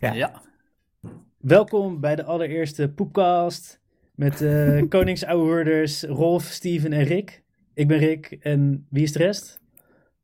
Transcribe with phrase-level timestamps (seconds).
[0.00, 0.12] Ja.
[0.12, 0.42] Ja.
[1.38, 3.80] Welkom bij de allereerste Poepcast
[4.14, 7.42] met uh, koningsouwehoorders Rolf, Steven en Rick.
[7.74, 9.60] Ik ben Rick en wie is de rest?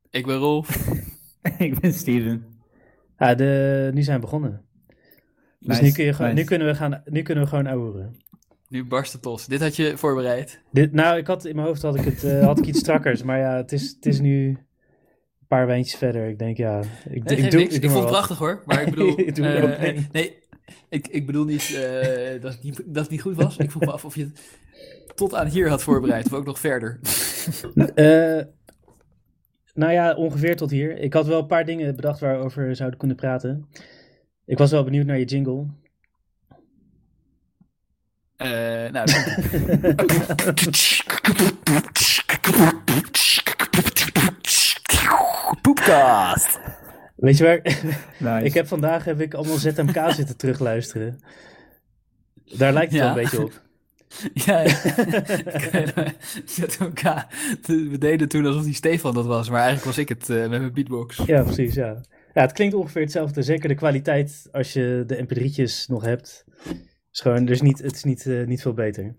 [0.09, 0.87] Ik ben Rolf.
[1.57, 2.45] ik ben Steven.
[3.17, 4.61] Ah, de, nu zijn we begonnen.
[5.59, 6.41] Dus nu, kun je, gewoon- nice.
[6.41, 8.15] nu, kunnen we gaan, nu kunnen we gewoon ouwehoeren.
[8.67, 9.45] Nu barst het los.
[9.45, 10.61] Dit had je voorbereid.
[10.71, 13.23] Dit, nou, ik had in mijn hoofd had ik, het, eh, had ik iets strakkers,
[13.23, 14.57] maar ja, het is, het is nu
[15.47, 16.27] paar wijntjes verder.
[16.27, 17.75] Ik denk, ja, ik, Nee, ik, doe, niks.
[17.75, 18.61] ik vond het prachtig hoor.
[18.65, 19.19] Maar ik bedoel...
[19.27, 20.07] Ik doe er eh, mee.
[20.11, 20.43] nee,
[20.89, 23.57] ik, ik bedoel niet, eh, dat, het niet dat het niet goed was.
[23.57, 24.41] Ik vroeg me af of je het
[25.15, 26.25] tot aan hier had voorbereid.
[26.25, 26.99] Of ook nog verder.
[27.95, 28.41] Eh,
[29.73, 30.97] nou ja, ongeveer tot hier.
[30.97, 33.69] Ik had wel een paar dingen bedacht waarover we zouden kunnen praten.
[34.45, 35.65] Ik was wel benieuwd naar je jingle.
[38.35, 38.47] Eh,
[38.91, 39.95] nou, dan-
[45.61, 46.59] Poepcast.
[47.15, 47.59] Weet je waar?
[48.33, 48.45] Nice.
[48.45, 51.19] ik heb vandaag heb ik allemaal ZMK zitten terugluisteren.
[52.57, 53.07] Daar lijkt het Ja.
[53.13, 53.63] wel een beetje op.
[54.45, 54.75] ja, ja.
[56.45, 57.01] ZMK.
[57.67, 59.49] We deden toen alsof die Stefan dat was.
[59.49, 61.17] Maar eigenlijk was ik het eh, met mijn beatbox.
[61.25, 62.01] Ja, precies, ja.
[62.33, 63.41] Ja, het klinkt ongeveer hetzelfde.
[63.41, 66.45] Zeker de kwaliteit als je de mp3'tjes nog hebt.
[67.11, 69.15] Is gewoon, dus niet, het is niet, eh, niet veel beter.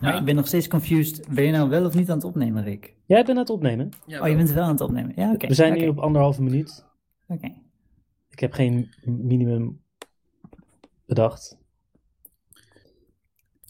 [0.00, 1.26] Maar ik ben nog steeds confused.
[1.28, 2.94] Ben je nou wel of niet aan het opnemen, Rick?
[3.08, 3.90] Jij bent aan het opnemen.
[4.06, 5.12] Ja, Oh, je bent wel aan het opnemen.
[5.16, 5.46] Ja, oké.
[5.46, 5.80] We zijn Oké.
[5.80, 6.84] nu op anderhalve minuut.
[7.28, 7.52] Oké.
[8.30, 9.80] Ik heb geen minimum
[11.06, 11.56] bedacht.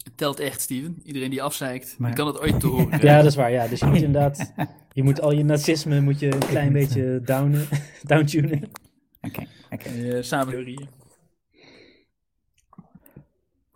[0.02, 1.00] Het telt echt, Steven.
[1.02, 3.00] Iedereen die afzeikt, Maar- die kan het ooit te horen.
[3.00, 3.50] Ja, dat is waar.
[3.50, 3.66] Ja.
[3.68, 4.52] Dus je moet inderdaad,
[4.92, 7.66] je moet al je nazisme moet je een klein beetje downen,
[8.02, 8.70] downtunen.
[9.20, 9.46] Oké.
[9.70, 9.88] Oké.
[9.88, 10.88] Eh, samen theorieën.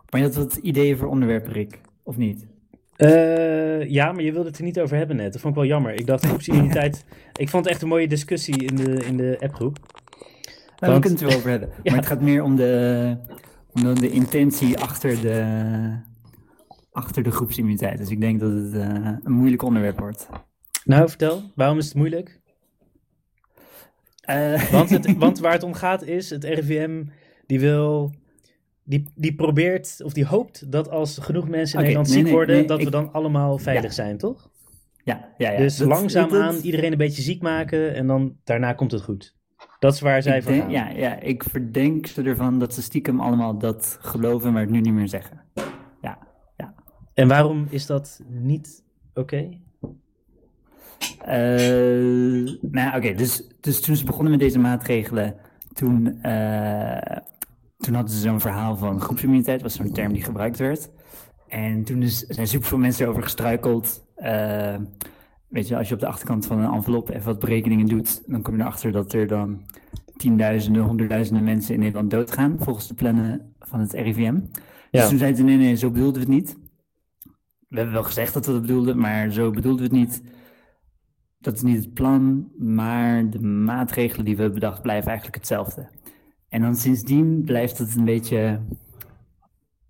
[0.09, 1.81] Maar je had wat ideeën voor onderwerpen, Rick?
[2.03, 2.47] Of niet?
[3.03, 5.31] Eh, ja, maar je wilde het er niet over hebben net.
[5.31, 5.93] Dat vond ik wel jammer.
[5.93, 7.05] Ik dacht groepsimmuniteit.
[7.33, 9.77] ik vond het echt een mooie discussie in de, in de appgroep.
[10.79, 11.69] Nou, Want- we kunnen het er wel over hebben.
[11.83, 11.91] Ja.
[11.91, 13.17] Maar het gaat meer om de,
[13.73, 15.43] om de, de intentie achter de,
[16.91, 17.97] achter de groepsimmuniteit.
[17.97, 20.29] Dus ik denk dat het eh, een moeilijk onderwerp wordt.
[20.85, 21.41] Nou, vertel.
[21.55, 22.41] Waarom is het moeilijk?
[24.21, 27.03] Eh, Want, het, want waar het om gaat is, het RIVM
[27.45, 28.13] die wil...
[28.85, 32.33] Die, die probeert, of die hoopt dat als genoeg mensen in Nederland nee, ziek nee,
[32.33, 33.91] worden, nee, dat we dan allemaal veilig Ja.
[33.91, 34.49] zijn, toch?
[35.03, 35.57] ja, ja, ja.
[35.57, 39.35] dus dat- langzaamaan dat- iedereen een beetje ziek maken en dan daarna komt het goed.
[39.79, 42.81] Dat is waar zij ik van denk- ja, ja, ik verdenk ze ervan dat ze
[42.81, 45.41] stiekem allemaal dat geloven, maar het nu niet meer zeggen.
[46.01, 46.17] Ja,
[46.57, 46.73] ja.
[47.13, 48.83] En waarom is dat niet
[49.13, 49.49] oké?
[51.25, 55.35] Eh, nou oké, dus, dus toen ze begonnen met deze maatregelen,
[55.73, 57.17] toen, eh,
[57.83, 60.89] toen hadden ze zo'n verhaal van groepsimmuniteit, was zo'n term die gebruikt werd.
[61.47, 64.05] En toen is, zijn superveel mensen over gestruikeld.
[64.15, 64.75] Eh,
[65.47, 68.41] weet je, als je op de achterkant van een envelop even wat berekeningen doet, dan
[68.41, 69.61] kom je erachter dat er dan
[70.17, 74.21] tienduizenden, honderdduizenden mensen in Nederland doodgaan, volgens de plannen van het RIVM.
[74.21, 74.41] Ja.
[74.91, 76.57] Dus toen zeiden ze, nee, nee, zo bedoelden we het niet.
[77.67, 80.23] We hebben wel gezegd dat we dat bedoelden, maar zo bedoelden we het niet.
[81.39, 85.89] Dat is niet het plan, maar de maatregelen die we hebben bedacht blijven eigenlijk hetzelfde.
[86.53, 88.61] En dan sindsdien blijft het een beetje, een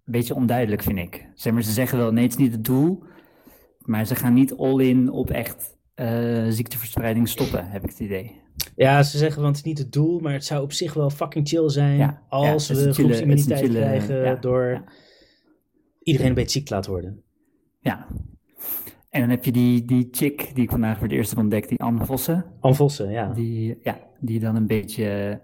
[0.05, 1.27] beetje onduidelijk, vind ik.
[1.33, 3.03] Zeg maar, ze zeggen wel, nee, het is niet het doel,
[3.79, 8.41] maar ze gaan niet all in op echt eh, ziekteverspreiding stoppen, heb ik het idee.
[8.75, 11.09] Ja, ze zeggen, want het is niet het doel, maar het zou op zich wel
[11.09, 14.83] fucking chill zijn Ja, als ja, we groepsimmuniteit chille- krijgen ja, door
[16.03, 17.21] iedereen een beetje ziek te laten worden.
[17.79, 18.07] Ja.
[19.09, 21.69] En dan heb je die, die chick die ik vandaag voor het eerst heb ontdekt,
[21.69, 22.45] die Anne Vossen.
[22.59, 23.33] Anne Vossen, ja.
[23.33, 25.39] Die, ja, die dan een beetje.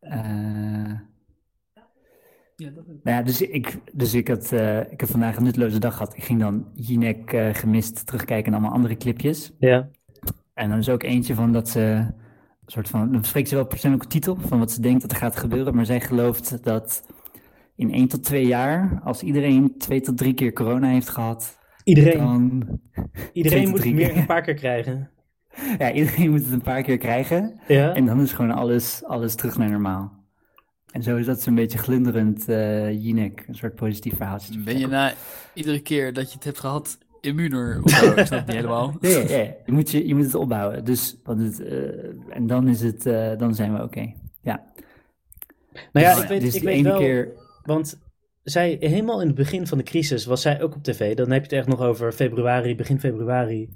[0.00, 0.98] Eh,
[2.56, 5.78] Ja, dat nou ja, dus ik, dus ik, had, eh, ik heb vandaag een nutteloze
[5.78, 6.16] dag gehad.
[6.16, 9.52] Ik ging dan Jinek eh, gemist terugkijken en allemaal andere clipjes.
[9.58, 9.88] Ja,
[10.54, 11.80] En dan is ook eentje van dat ze.
[11.80, 15.16] een soort van, dan spreekt ze wel persoonlijke titel van wat ze denkt dat er
[15.16, 15.74] gaat gebeuren.
[15.74, 17.06] Maar zij gelooft dat
[17.76, 22.18] in één tot twee jaar, als iedereen twee tot drie keer corona heeft gehad, iedereen,
[22.18, 22.80] dan.
[23.32, 25.10] iedereen moet meer een paar keer krijgen.
[25.78, 27.60] Ja, iedereen moet het een paar keer krijgen.
[27.66, 30.18] Ja, En dan is gewoon alles, alles terug naar normaal.
[30.92, 34.52] En zo is dat zo'n beetje glunderend eh Jinek, een soort positief verhaaltje.
[34.52, 35.12] te Ben je na
[35.54, 38.10] iedere keer dat je het hebt gehad immuner of zo?
[38.16, 38.96] Ik snap het niet helemaal.
[39.00, 39.38] Ja, ja, ja.
[39.66, 40.84] Je, moet je, je moet het opbouwen.
[40.84, 44.12] Dus, want het, eh, en dan, is het, eh, dan zijn we oké.
[44.42, 44.64] Ja.
[45.92, 47.28] nou ja, Dus- ik weet, dus ik weet wel, keer.
[47.62, 47.98] want
[48.42, 51.16] zij, helemaal in het begin van de crisis was zij ook op tv.
[51.16, 53.68] Dan heb je het echt nog over februari, begin februari.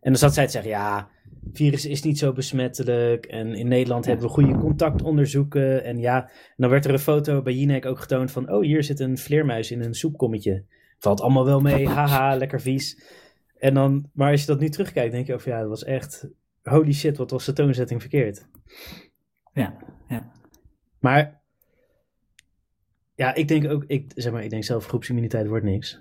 [0.00, 1.08] En dan zat zij te zeggen, ja,
[1.52, 3.26] virus is niet zo besmettelijk.
[3.26, 5.84] En in Nederland hebben we goede contactonderzoeken.
[5.84, 8.84] En ja, en dan werd er een foto bij Jinek ook getoond van, oh, hier
[8.84, 10.64] zit een vleermuis in een soepkommetje.
[10.98, 13.02] Valt allemaal wel mee, haha, lekker vies.
[13.58, 16.28] En dan, maar als je dat nu terugkijkt, denk je over, ja, dat was echt,
[16.62, 18.46] holy shit, wat was de toonzetting verkeerd.
[19.52, 19.76] Ja,
[20.08, 20.32] ja.
[20.98, 21.40] Maar
[23.14, 26.00] ja, ik denk ook, ik, zeg maar, ik denk zelf groepsimmuniteit wordt niks.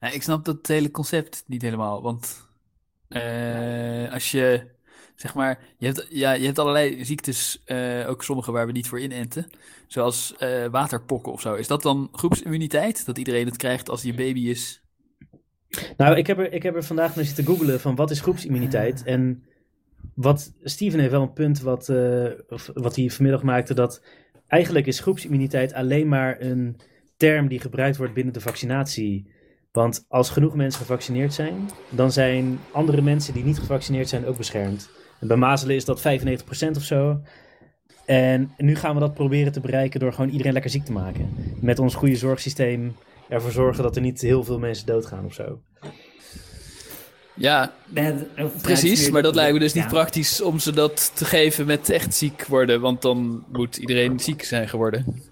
[0.00, 2.02] Ja, ik snap dat hele concept niet helemaal.
[2.02, 2.43] Want
[3.14, 4.62] eh, als je,
[5.14, 8.88] zeg maar, je hebt, ja, je hebt allerlei ziektes, eh, ook sommige waar we niet
[8.88, 9.46] voor inenten.
[9.86, 11.54] Zoals eh, waterpokken of zo.
[11.54, 13.06] Is dat dan groepsimmuniteit?
[13.06, 14.82] Dat iedereen het krijgt als je baby is?
[15.96, 19.02] Nou, ik heb er, ik heb er vandaag naar zitten googelen van wat is groepsimmuniteit.
[19.02, 19.44] En
[20.14, 21.86] wat Steven heeft wel een punt wat,
[22.74, 24.02] wat hij vanmiddag maakte, dat
[24.46, 26.80] eigenlijk is groepsimmuniteit alleen maar een
[27.16, 29.32] term die gebruikt wordt binnen de vaccinatie.
[29.74, 34.36] Want als genoeg mensen gevaccineerd zijn, dan zijn andere mensen die niet gevaccineerd zijn ook
[34.36, 34.90] beschermd.
[35.20, 37.20] En bij mazelen is dat 95% of zo.
[38.04, 41.28] En nu gaan we dat proberen te bereiken door gewoon iedereen lekker ziek te maken.
[41.60, 42.96] Met ons goede zorgsysteem
[43.28, 45.60] ervoor zorgen dat er niet heel veel mensen doodgaan of zo.
[47.36, 47.72] Ja,
[48.62, 49.00] precies.
[49.02, 49.88] meer- Maar dat lijkt me dus niet Ja.
[49.90, 52.80] praktisch om ze dat te geven met echt ziek worden.
[52.80, 55.22] Want dan moet iedereen ziek zijn geworden.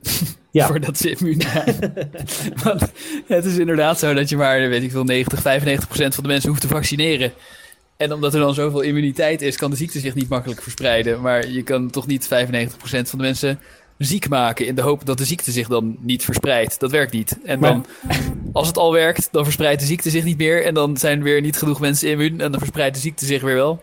[0.50, 0.66] Ja.
[0.69, 1.94] Voordat ze immuun zijn.
[2.64, 2.82] Want
[3.26, 6.28] het is inderdaad zo dat je maar, weet ik veel, 90, 95 procent van de
[6.31, 7.32] mensen hoeft te vaccineren.
[7.96, 11.20] En omdat er dan zoveel immuniteit is, kan de ziekte zich niet makkelijk verspreiden.
[11.20, 13.58] Maar je kan toch niet 95 procent van de mensen
[14.04, 16.81] ziek maken in de hoop dat de ziekte zich dan niet verspreidt.
[16.81, 17.38] Dat werkt niet.
[17.44, 17.87] En dan,
[18.52, 20.64] als het al werkt, dan verspreidt de ziekte zich niet meer.
[20.64, 22.40] En dan zijn weer niet genoeg mensen immuun.
[22.40, 23.82] En dan verspreidt de ziekte zich weer wel.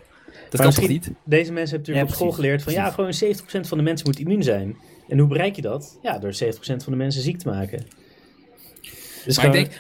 [0.50, 1.12] Dat kan toch niet?
[1.24, 4.08] Deze mensen hebben natuurlijk Ja, op school geleerd van ja, gewoon 70% van de mensen
[4.08, 4.78] moet immuun zijn.
[5.08, 5.98] En hoe bereik je dat?
[6.02, 7.86] Ja, door 70% van de mensen ziek te maken.
[9.26, 9.72] Dus Maar ik denk,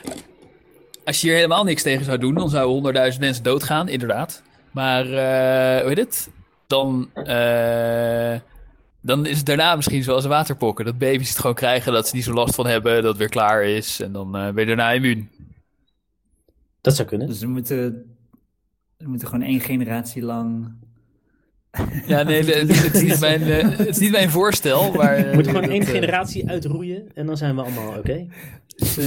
[1.03, 4.43] als je hier helemaal niks tegen zou doen, dan zouden 100.000 mensen doodgaan, inderdaad.
[4.71, 6.29] Maar, eh, hoe heet het?
[6.67, 8.35] Dan, eh,
[9.01, 10.85] dan is het daarna misschien zoals waterpokken.
[10.85, 13.29] Dat baby's het gewoon krijgen, dat ze niet zo last van hebben, dat het weer
[13.29, 13.99] klaar is.
[13.99, 15.29] En dan eh, ben je daarna immuun.
[16.81, 17.27] Dat zou kunnen.
[17.27, 18.05] Dus we moeten,
[18.97, 20.71] we moeten gewoon één generatie lang...
[22.05, 24.91] Ja, nee, de- het, het is niet mijn, eh, het is niet mijn voorstel.
[24.91, 27.97] Maar, We eh, moeten gewoon dat, één eh, generatie uitroeien en dan zijn we allemaal
[27.97, 28.27] oké.
[28.75, 28.97] Dus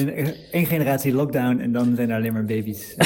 [0.51, 2.95] één generatie lockdown en dan zijn er alleen maar baby's.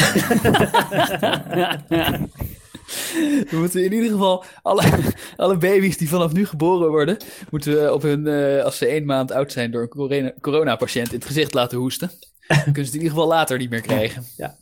[3.50, 4.82] We moeten in ieder geval alle,
[5.36, 7.16] alle baby's die vanaf nu geboren worden,
[7.50, 11.08] moeten we op hun, eh, als ze één maand oud zijn, door een corona- coronapatiënt
[11.08, 12.10] in het gezicht laten hoesten.
[12.48, 14.22] Dan kunnen ze het in ieder geval later niet meer krijgen.
[14.36, 14.56] Ja.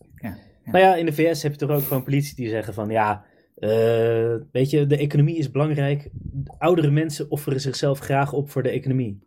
[0.64, 3.24] Nou ja, in de VS heb je toch ook gewoon politie die zeggen van ja,
[3.54, 6.08] eh, weet je, de economie is belangrijk.
[6.58, 9.22] Oudere mensen offeren zichzelf graag op voor de economie.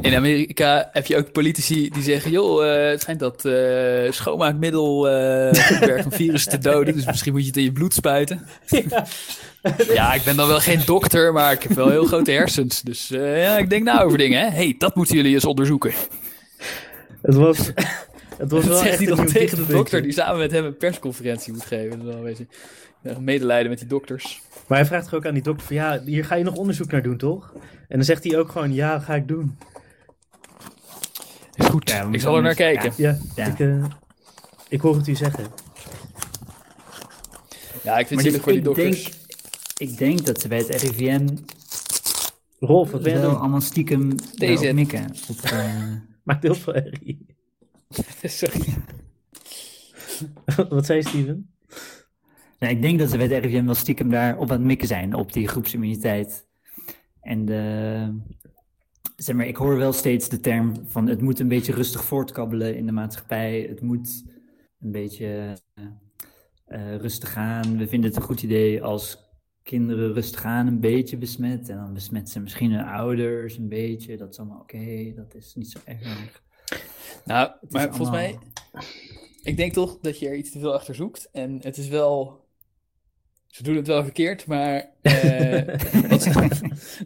[0.00, 5.08] In Amerika heb je ook politici die zeggen: joh, eh, het schijnt dat eh, schoonmaakmiddel
[5.08, 7.94] eh goed werkt om virussen te doden, dus misschien moet je het in je bloed
[7.94, 8.46] spuiten.
[8.88, 9.06] ja.
[9.88, 12.82] Ja, ik ben dan wel geen dokter, maar ik heb wel heel grote hersens.
[12.82, 14.40] Dus eh, ja, ik denk nou over dingen.
[14.40, 14.48] Hè?
[14.48, 15.92] hey, dat moeten jullie eens onderzoeken.
[17.22, 17.58] Het was,
[18.36, 20.64] het was Dat wel zegt echt hij dan tegen de dokter die samen met hem
[20.64, 21.90] een persconferentie moet geven.
[21.90, 22.46] Dat is wel een beetje
[23.08, 24.42] ja, medelijden met die dokters.
[24.66, 26.90] Maar hij vraagt toch ook aan die dokter van ja, hier ga je nog onderzoek
[26.90, 27.52] naar doen, toch?
[27.88, 29.56] En dan zegt hij ook gewoon ja, ga ik doen.
[31.54, 32.92] Is goed, Ja, ik zal er naar kijken.
[32.96, 33.46] Ja, Ja.
[33.46, 33.84] Ik, eh,
[34.68, 35.46] ik hoor het u zeggen.
[37.82, 39.04] Ja, ik vind het dus zielig voor die ik dokters.
[39.04, 41.26] denk, ik denk dat ze bij het RIVM
[42.58, 43.38] Rolf, wat ben je doen?
[43.38, 44.54] allemaal stiekem Deze.
[44.54, 45.14] daarop mikken.
[45.28, 45.74] Op, eh,
[46.24, 47.26] Maakt heel veel herrie.
[48.22, 48.74] Sorry.
[50.68, 51.50] wat zei Steven?
[52.68, 55.14] Ik denk dat ze bij het RIVM wel stiekem daar op aan het mikken zijn,
[55.14, 56.46] op die groepsimmuniteit.
[57.20, 58.20] En de,
[59.16, 62.76] zeg maar, ik hoor wel steeds de term van het moet een beetje rustig voortkabbelen
[62.76, 63.66] in de maatschappij.
[63.68, 64.24] Het moet
[64.80, 65.84] een beetje eh,
[66.66, 67.76] eh, rustig gaan.
[67.76, 69.24] We vinden het een goed idee als
[69.62, 71.68] kinderen rustig gaan, een beetje besmet.
[71.68, 74.16] En dan besmet ze misschien hun ouders een beetje.
[74.16, 76.42] Dat is allemaal oké, dat is niet zo erg.
[77.24, 78.38] Nou, maar volgens mij,
[79.42, 81.28] ik denk toch dat je er iets te veel achter zoekt.
[81.32, 82.45] En het is wel,
[83.56, 85.62] ze doen het wel verkeerd, maar eh,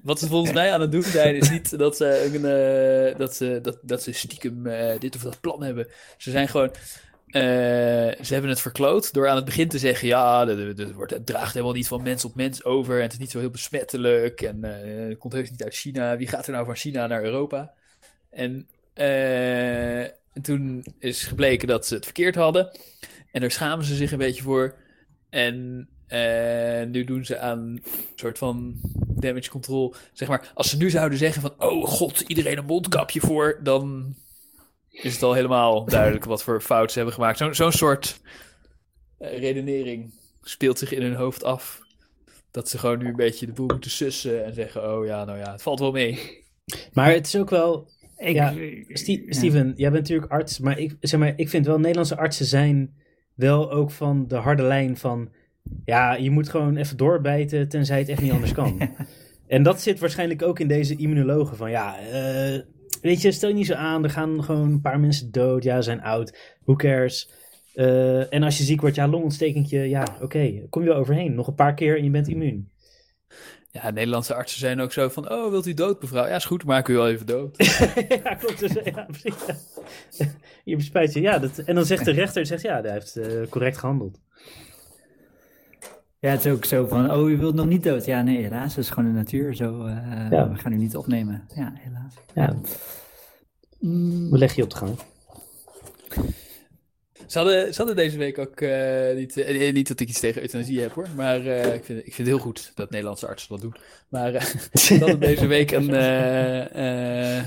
[0.03, 3.59] wat, ze, volgens mij aan het doen zijn, is niet dat ze, eh, dat ze,
[3.63, 5.87] dat, dat ze stiekem eh, dit of dat plan hebben.
[6.17, 6.71] Ze zijn gewoon,
[8.23, 11.53] ze hebben het verkloot door aan het begin te zeggen, ja, dat wordt, het draagt
[11.53, 12.97] helemaal niet van mens op mens over.
[12.97, 14.41] En het is niet zo heel besmettelijk.
[14.41, 14.63] En
[15.09, 16.17] het komt heus niet uit China.
[16.17, 17.73] Wie gaat er nou van China naar Europa?
[18.31, 18.69] En
[20.43, 22.79] toen is gebleken dat ze het verkeerd hadden.
[23.33, 24.75] En daar schamen ze zich een beetje voor.
[25.29, 27.83] En eh, nu doen ze aan een
[28.15, 28.75] soort van
[29.09, 29.95] damage control.
[30.13, 31.55] Zeg maar, als ze nu zouden zeggen van...
[31.59, 33.61] Oh god, iedereen een mondkapje voor.
[33.63, 34.15] Dan
[34.91, 37.39] is het al helemaal duidelijk wat voor fout ze hebben gemaakt.
[37.39, 38.21] Zo- Zo'n soort
[39.19, 41.81] eh, redenering speelt zich in hun hoofd af.
[42.51, 44.45] Dat ze gewoon nu een beetje de boel moeten sussen.
[44.45, 46.45] En zeggen, oh ja, nou ja, het valt wel mee.
[46.93, 48.55] Maar het is ook wel, Ik, Ja,
[49.29, 52.95] Steven, jij bent natuurlijk arts, maar ik, zeg maar ik vind wel, Nederlandse artsen zijn
[53.35, 55.31] wel ook van de harde lijn van,
[55.85, 58.81] ja, je moet gewoon even doorbijten tenzij het echt niet anders kan.
[59.47, 62.61] en dat zit waarschijnlijk ook in deze immunologen van, ja, eh,
[63.03, 64.05] weet je, stel je niet zo aan.
[64.05, 65.63] Er gaan gewoon een paar mensen dood.
[65.63, 66.57] Ja, ze zijn oud.
[66.65, 67.31] Who cares?
[67.75, 69.89] Eh, en als je ziek wordt, ja, longontstekentje.
[69.89, 70.67] Ja, oké.
[70.71, 71.35] Kom je wel overheen.
[71.35, 72.71] Nog een paar keer en je bent immuun.
[73.73, 76.27] Ja, Nederlandse artsen zijn ook zo van, oh, wilt u dood, mevrouw?
[76.27, 77.57] Ja, is goed, maar ik u wel even dood.
[78.25, 78.59] ja, klopt.
[78.59, 79.35] Dus, ja, precies.
[79.47, 80.27] Ja.
[80.65, 81.21] Je bespijt je.
[81.21, 84.19] Ja, dat, en dan zegt de rechter, zegt, ja, hij heeft eh, correct gehandeld.
[86.21, 88.05] Ja, het is ook zo van, oh, u wilt nog niet dood.
[88.05, 89.55] Ja, nee, helaas, dat is gewoon de natuur.
[89.55, 89.97] Zo, eh,
[90.31, 90.51] Ja.
[90.51, 91.45] we gaan u niet opnemen.
[91.55, 92.15] Ja, helaas.
[92.35, 92.57] Ja,
[93.81, 94.99] Mm, we leggen je op de gang.
[97.27, 100.41] Ze hadden, ze hadden deze week ook eh, niet, eh, niet dat ik iets tegen
[100.43, 103.49] euthanasie heb hoor, maar eh, ik, vind, ik vind het heel goed dat Nederlandse artsen
[103.51, 103.75] dat doen.
[104.09, 107.45] Maar eh, ze hadden deze week een, eh, eh,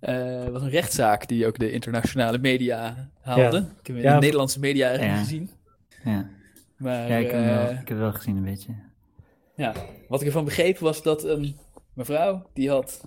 [0.00, 3.56] eh, was een rechtszaak die ook de internationale media haalde.
[3.56, 3.68] Ja.
[3.80, 5.50] Ik heb in de Nederlandse media eigenlijk gezien.
[6.04, 6.28] ja,
[6.78, 8.72] Maar ja ik, heb wel, eh, ik heb het wel gezien een beetje.
[9.54, 9.72] ja,
[10.08, 11.56] wat ik ervan begreep was dat een
[11.94, 13.04] mevrouw die had.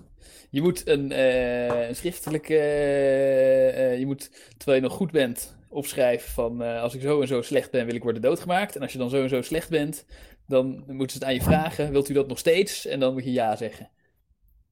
[0.50, 2.54] Je moet een, eh, een schriftelijke.
[2.58, 6.62] eh, eh, je moet, terwijl je nog goed bent, opschrijven van.
[6.62, 8.76] eh, als ik zo en zo slecht ben, wil ik worden doodgemaakt.
[8.76, 10.06] En als je dan zo en zo slecht bent,
[10.46, 11.90] dan moeten ze het aan je vragen.
[11.92, 12.86] Wilt u dat nog steeds?
[12.86, 13.90] En dan moet je ja zeggen.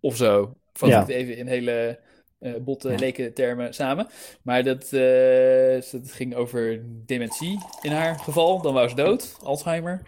[0.00, 0.54] Of zo.
[0.72, 1.00] Vat Ja.
[1.00, 1.98] ik het even in hele
[2.40, 2.98] eh botte, Ja.
[2.98, 4.08] leken termen samen.
[4.42, 8.60] Maar dat, eh, dat ging over dementie in haar geval.
[8.62, 10.02] Dan was ze dood, Alzheimer.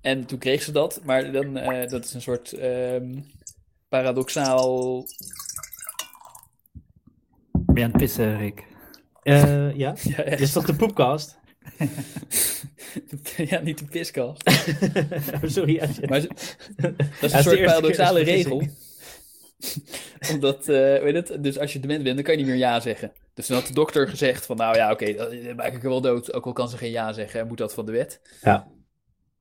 [0.00, 1.00] En toen kreeg ze dat.
[1.04, 3.14] Maar dan, eh, dat is een soort ehm,
[3.88, 5.04] paradoxaal...
[7.52, 8.64] Ben je aan het pissen, Rick?
[9.22, 9.94] Eh, ja,
[10.38, 11.38] is toch de poepcast?
[13.36, 14.50] ja, niet de piskast.
[15.42, 15.74] Sorry.
[15.74, 15.86] ja.
[16.08, 16.28] Maar ze-
[16.76, 18.62] dat is Ja, een soort paradoxale regel.
[20.32, 22.80] Omdat, eh, weet het, dus als je dement bent, dan kan je niet meer ja
[22.80, 23.12] zeggen.
[23.34, 25.88] Dus dan had de dokter gezegd van, nou ja, oké, dan dan maak ik er
[25.88, 26.32] wel dood.
[26.32, 28.20] Ook al kan ze geen ja zeggen, en moet dat van de wet.
[28.40, 28.68] Ja.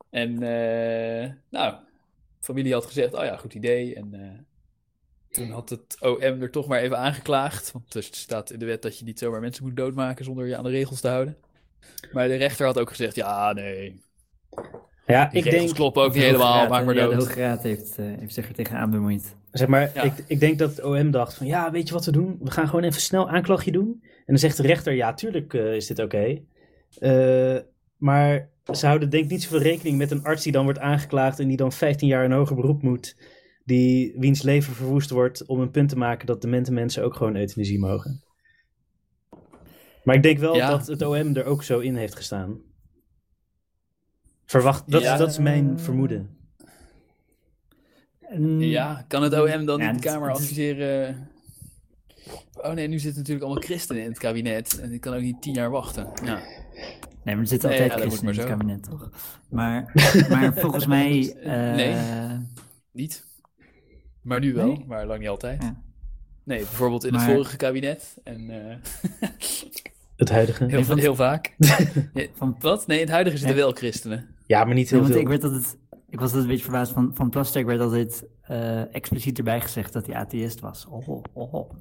[0.09, 1.75] En, eh, nou,
[2.39, 3.95] familie had gezegd, oh ja, goed idee.
[3.95, 4.39] En eh,
[5.29, 7.71] toen had het OM er toch maar even aangeklaagd.
[7.71, 10.57] Want er staat in de wet dat je niet zomaar mensen moet doodmaken zonder je
[10.57, 11.37] aan de regels te houden.
[12.11, 14.01] Maar de rechter had ook gezegd, ja, nee,
[15.05, 17.19] Ja, die ik denk, kloppen ook niet helemaal, maak maar eh, ja, dood.
[17.19, 19.35] de Hoge Raad heeft, heeft zich er tegenaan bemoeid.
[19.57, 20.01] Zeg maar, Ja.
[20.01, 22.37] ik, ik denk dat het OM dacht van, ja, weet je wat we doen?
[22.41, 23.99] We gaan gewoon even snel aanklachtje doen.
[24.03, 26.41] En dan zegt de rechter, ja, tuurlijk eh, is dit oké.
[26.99, 27.57] Eh,
[27.97, 31.39] maar ze houden denk ik niet zoveel rekening met een arts die dan wordt aangeklaagd
[31.39, 33.17] en die dan 15 jaar in hoger beroep moet.
[33.65, 37.35] Die, wiens leven verwoest wordt om een punt te maken dat demente mensen ook gewoon
[37.35, 38.23] euthanasie mogen.
[40.03, 40.69] Maar ik denk wel Ja.
[40.69, 42.61] dat het OM er ook zo in heeft gestaan.
[44.45, 45.17] Verwacht, dat, Ja.
[45.17, 46.36] dat is mijn vermoeden.
[48.59, 51.29] Ja, kan het OM dan Ja, niet de het- Kamer het- adviseren?
[52.53, 54.79] Oh nee, nu zitten natuurlijk allemaal christenen in het kabinet.
[54.79, 56.07] En die kan ook niet tien jaar wachten.
[56.23, 56.35] Ja.
[57.23, 59.09] Nee, maar er zitten Nee, altijd ja, dat christenen in het kabinet, toch?
[59.49, 59.91] Maar,
[60.29, 61.35] maar volgens mij...
[61.43, 61.95] eh, Nee.
[62.91, 63.25] Niet.
[64.21, 64.85] Maar nu wel, Nee?
[64.87, 65.63] maar lang niet altijd.
[65.63, 65.81] Ja.
[66.43, 68.17] Nee, bijvoorbeeld in het vorige kabinet.
[68.23, 68.75] En eh,
[70.17, 70.65] Het huidige.
[70.65, 71.55] heel, heel vaak.
[72.37, 72.87] Van, wat?
[72.87, 73.61] Nee, in het huidige zitten Ja.
[73.63, 74.25] wel christenen.
[74.45, 75.21] Ja, maar niet heel want veel.
[75.21, 75.77] ik werd altijd...
[76.09, 79.93] Ik was altijd een beetje verbaasd van, van Plasterk werd altijd eh, expliciet erbij gezegd
[79.93, 80.85] dat hij atheïst was.
[80.85, 81.71] Oh, oh, oh.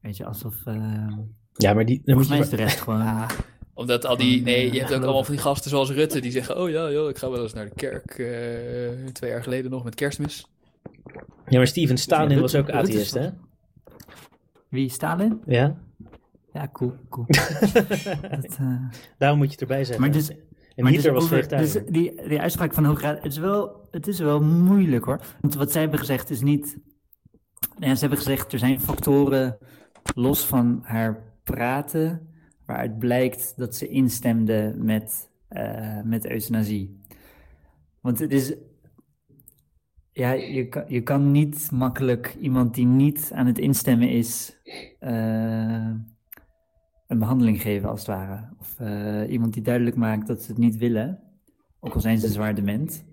[0.00, 0.54] Weet je, alsof...
[0.64, 1.06] eh,
[1.52, 3.26] Ja, maar die, dan moet volgens je mij is de rest gewoon...
[3.74, 4.42] Omdat al die...
[4.42, 6.58] Nee, eh, je hebt ook allemaal van die gasten zoals Rutte die zeggen...
[6.60, 8.10] Oh ja, joh, ik ga wel eens naar de kerk.
[8.18, 10.46] eh, twee jaar geleden nog met kerstmis.
[11.48, 13.28] Ja, maar Steven Stalin Ja, was ook atheïst, hè?
[14.68, 15.40] Wie, Stalin?
[15.46, 15.76] Ja?
[16.52, 17.26] Ja, cool, cool.
[18.30, 18.82] dat, eh,
[19.18, 20.00] Daarom moet je het erbij zeggen.
[20.04, 20.30] Maar dus-
[20.74, 21.72] en Maar Hitler dus was vegetariër.
[21.72, 25.04] Dus die, die uitspraak van de Hoge Raad, het is, wel, het is wel moeilijk
[25.04, 25.20] hoor.
[25.40, 26.78] Want wat zij hebben gezegd is niet...
[27.78, 29.58] Ja, ze hebben gezegd, er zijn factoren
[30.14, 32.28] los van haar praten...
[32.66, 37.00] waaruit blijkt dat ze instemde met, eh, met euthanasie.
[38.00, 38.54] Want het is...
[40.12, 44.56] Ja, je kan, je kan niet makkelijk iemand die niet aan het instemmen is...
[44.98, 45.90] eh,
[47.10, 48.48] een behandeling geven, als het ware.
[48.60, 51.20] Of eh, iemand die duidelijk maakt dat ze het niet willen,
[51.80, 53.04] ook al zijn ze zwaar dement.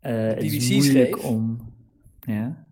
[0.00, 1.72] Eh, het is moeilijk om...
[2.20, 2.68] Ja?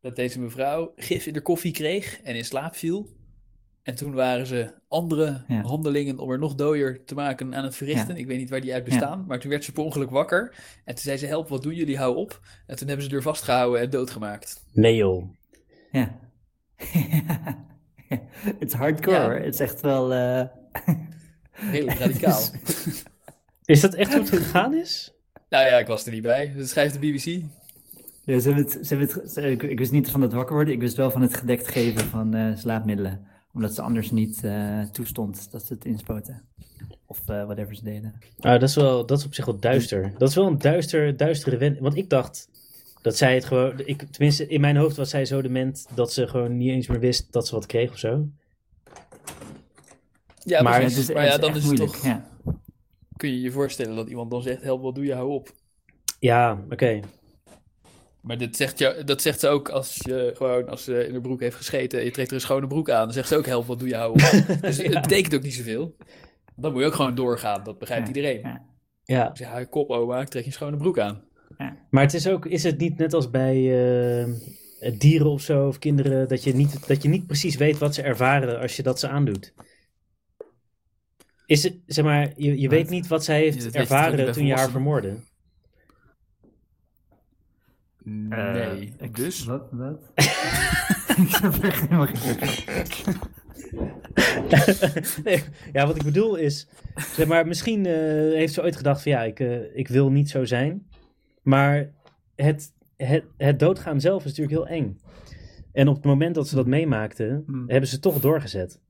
[0.00, 3.08] dat deze mevrouw gif in de koffie kreeg en in slaap viel.
[3.82, 5.62] En toen waren ze andere Ja.
[5.62, 8.14] handelingen om er nog dooier te maken aan het verrichten.
[8.14, 8.20] Ja.
[8.20, 10.54] Ik weet niet waar die uit bestaan, maar toen werd ze per ongeluk wakker.
[10.84, 12.40] En toen zei ze, help, wat doen jullie, hou op.
[12.66, 14.64] En toen hebben ze er vastgehouden en doodgemaakt.
[14.72, 15.24] Nee joh.
[15.90, 16.18] Ja.
[18.58, 19.34] Het is hardcore.
[19.38, 19.44] Ja.
[19.44, 20.12] Het is echt wel...
[20.12, 20.42] eh,
[21.72, 22.40] Redelijk radicaal.
[23.64, 25.14] Is dat echt hoe het gegaan is?
[25.48, 26.52] nou ja, ik was er niet bij.
[26.56, 27.42] Dat schrijft de BBC.
[28.24, 30.54] Ja, ze hebben het, ze hebben het, ze- ik, ik wist niet van het wakker
[30.54, 33.26] worden, ik wist wel van het gedekt geven van eh, slaapmiddelen.
[33.52, 36.42] Omdat ze anders niet eh, toestond dat ze het inspoten.
[37.06, 38.14] Of eh, whatever ze deden.
[38.38, 40.12] Ah, dat, is wel, dat is op zich wel duister.
[40.18, 41.78] Dat is wel een duister, duistere wend.
[41.78, 42.48] Want ik dacht,
[43.02, 46.26] Dat zij het gewoon, ik, tenminste in mijn hoofd was zij zo dement dat ze
[46.28, 48.26] gewoon niet eens meer wist dat ze wat kreeg of zo.
[50.44, 51.92] Ja, Maar het is, maar ja, het is dan echt is het moeilijk.
[51.98, 52.04] toch...
[52.06, 52.28] Ja.
[53.16, 55.48] Kun je je voorstellen dat iemand dan zegt, help, wat doe je, hou op.
[56.18, 57.00] Ja, oké.
[58.20, 61.20] Maar dit zegt je, dat zegt ze ook als je gewoon als ze in haar
[61.20, 63.04] broek heeft gescheten en je trekt er een schone broek aan.
[63.04, 64.18] Dan zegt ze ook, help, wat doe je, hou op.
[64.60, 65.96] Dus het betekent ook niet zoveel.
[66.56, 68.40] Dan moet je ook gewoon doorgaan, dat begrijpt Ja, iedereen.
[69.04, 69.30] ja.
[69.34, 71.22] Ja, hou je kop, oma, ik trek je een schone broek aan.
[71.90, 73.56] Maar het is ook, is het niet net als bij
[74.20, 74.34] eh,
[74.98, 78.02] dieren of zo, of kinderen, dat je, niet, dat je niet precies weet wat ze
[78.02, 79.52] ervaren als je dat ze aandoet?
[81.46, 84.54] Is het, zeg maar, je, je weet niet wat zij heeft je ervaren toen je
[84.54, 85.16] haar vermoordde.
[88.02, 89.44] Nee, Eh, ik- dus?
[89.44, 89.68] Wat?
[89.70, 90.00] wat?
[91.24, 92.38] ik heb er helemaal geen
[95.24, 96.68] nee, ja, wat ik bedoel is,
[97.16, 97.92] zeg maar, misschien eh,
[98.34, 100.88] heeft ze ooit gedacht van ja, ik, eh, ik wil niet zo zijn.
[101.42, 101.90] Maar
[102.34, 105.00] het, het, het doodgaan zelf is natuurlijk heel eng.
[105.72, 107.68] En op het moment dat ze dat meemaakte, Hmm.
[107.68, 108.80] hebben ze toch doorgezet.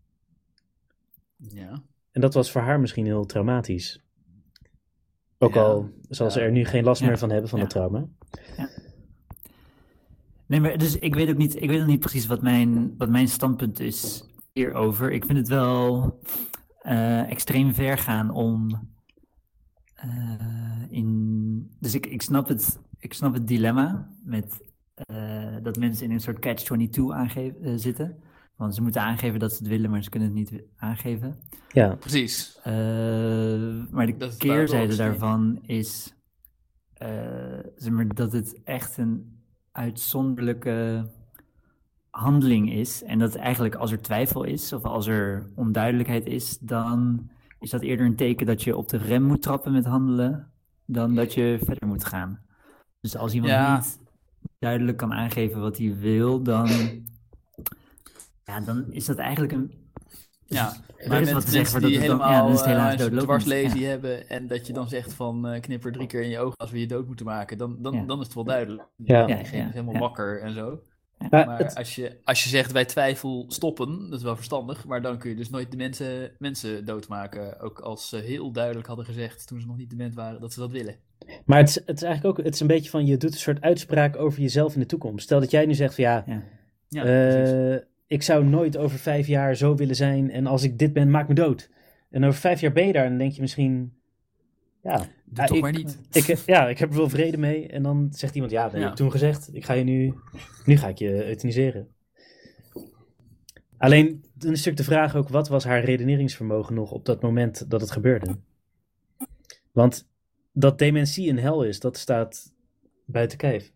[1.37, 1.83] Ja.
[2.13, 4.05] En dat was voor haar misschien heel traumatisch.
[5.39, 7.71] Ook Ja, al zal ze er nu geen last Ja, meer van hebben van dat
[7.71, 8.07] trauma.
[10.47, 13.09] Nee, maar dus ik weet ook niet, ik weet ook niet precies wat mijn, wat
[13.09, 15.11] mijn standpunt is hierover.
[15.13, 16.19] Ik vind het wel
[16.83, 18.89] eh, extreem ver gaan om
[19.95, 21.77] eh, in.
[21.79, 24.61] Dus ik, ik, snap het, ik snap het dilemma met
[24.95, 28.17] eh, dat mensen in een soort catch-22 aangeven, eh, zitten.
[28.57, 31.39] Want ze moeten aangeven dat ze het willen, maar ze kunnen het niet aangeven.
[31.73, 32.59] Ja, Precies.
[32.63, 32.73] Eh,
[33.91, 36.15] maar de Dat keerzijde daarvan is
[37.01, 39.39] eh, zeg maar, dat het echt een
[39.73, 41.07] uitzonderlijke
[42.11, 43.03] handeling is.
[43.03, 47.83] En dat eigenlijk als er twijfel is of als er onduidelijkheid is, dan is dat
[47.83, 50.51] eerder een teken dat je op de rem moet trappen met handelen
[50.93, 52.41] dan dat je verder moet gaan.
[53.01, 53.77] Dus als iemand Ja.
[53.77, 53.99] niet
[54.59, 56.69] duidelijk kan aangeven wat hij wil, dan,
[58.45, 59.79] ja, dan is dat eigenlijk een.
[60.47, 62.69] Ja, Er maar is wat te zeggen die dat het dan- helemaal ja, is het
[62.69, 63.23] eh, helaas een doodlopend.
[63.27, 63.89] dwarslesie Ja.
[63.89, 66.71] hebben en dat je dan zegt van eh, knipper drie keer in je ogen als
[66.71, 68.89] we je dood moeten maken, dan, dan, dan is het wel duidelijk.
[68.97, 69.27] Ja.
[69.27, 70.81] Is helemaal wakker en zo.
[71.31, 74.85] Maar Maar het- als, je, als je zegt bij twijfel stoppen, dat is wel verstandig,
[74.87, 77.61] maar dan kun je dus nooit de mensen, mensen doodmaken.
[77.61, 80.61] Ook als ze heel duidelijk hadden gezegd toen ze nog niet dement waren dat ze
[80.61, 80.95] dat willen.
[81.45, 83.39] maar het is, het is eigenlijk ook het is een beetje van je doet een
[83.39, 85.25] soort uitspraak over jezelf in de toekomst.
[85.25, 86.43] Stel dat jij nu zegt van ja, Ja.
[86.89, 90.31] Ja, Eh, ik zou nooit over vijf jaar zo willen zijn.
[90.31, 91.71] En als ik dit ben, maak me dood.
[92.11, 93.93] En over vijf jaar ben je daar en dan denk je misschien...
[94.83, 95.99] Ja, Doe toch ik, maar niet.
[96.13, 97.69] Ik, ja, ik heb er wel vrede mee.
[97.69, 98.89] En dan zegt iemand, ja, dat heb Ja.
[98.91, 99.55] ik toen gezegd.
[99.55, 100.15] Ik ga je nu...
[100.65, 101.89] Nu ga ik je euthaniseren.
[103.77, 105.29] Alleen, dan is natuurlijk de vraag ook...
[105.29, 108.37] Wat was haar redeneringsvermogen nog op dat moment dat het gebeurde?
[109.73, 110.09] Want
[110.53, 112.53] dat dementie een hel is, dat staat
[113.07, 113.73] buiten kijf.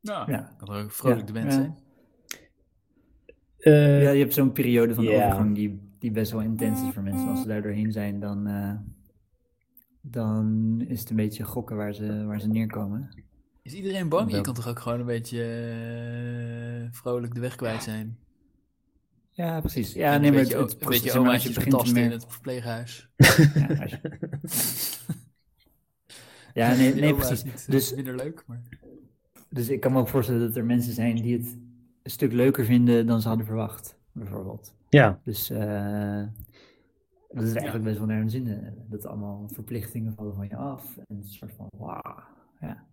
[0.00, 0.56] Nou, Ja.
[0.64, 1.60] ook vrolijk Ja, de mens ja.
[1.60, 1.76] zijn.
[3.58, 7.02] Eh, Ja, je hebt zo'n periode van overgang die, die best wel intens is voor
[7.02, 7.28] mensen.
[7.28, 8.74] Als ze daar doorheen zijn, dan, eh,
[10.10, 13.08] dan is het een beetje gokken waar ze, waar ze neerkomen.
[13.62, 14.32] Is iedereen bang?
[14.32, 18.18] Je kan toch ook gewoon een beetje eh, vrolijk de weg kwijt zijn?
[19.30, 19.92] Ja, precies.
[19.92, 22.10] Ja, En nee, een maar beetje, het, het een beetje maar, als je begint in
[22.10, 23.08] het verpleeghuis.
[23.16, 24.18] Ja, als je-
[26.54, 27.44] ja, nee, nee oma is precies.
[27.44, 28.62] niet, eh, Dus, minder leuk, maar...
[29.50, 31.46] dus ik kan me ook voorstellen dat er mensen zijn die het
[32.02, 34.74] een stuk leuker vinden dan ze hadden verwacht, bijvoorbeeld.
[34.88, 36.22] ja, Dus eh,
[37.38, 38.74] dat is eigenlijk best wel naar hun zin.
[38.88, 40.96] Dat allemaal verplichtingen vallen van je af.
[40.96, 42.22] En een soort van, wauw.
[42.60, 42.86] Ja.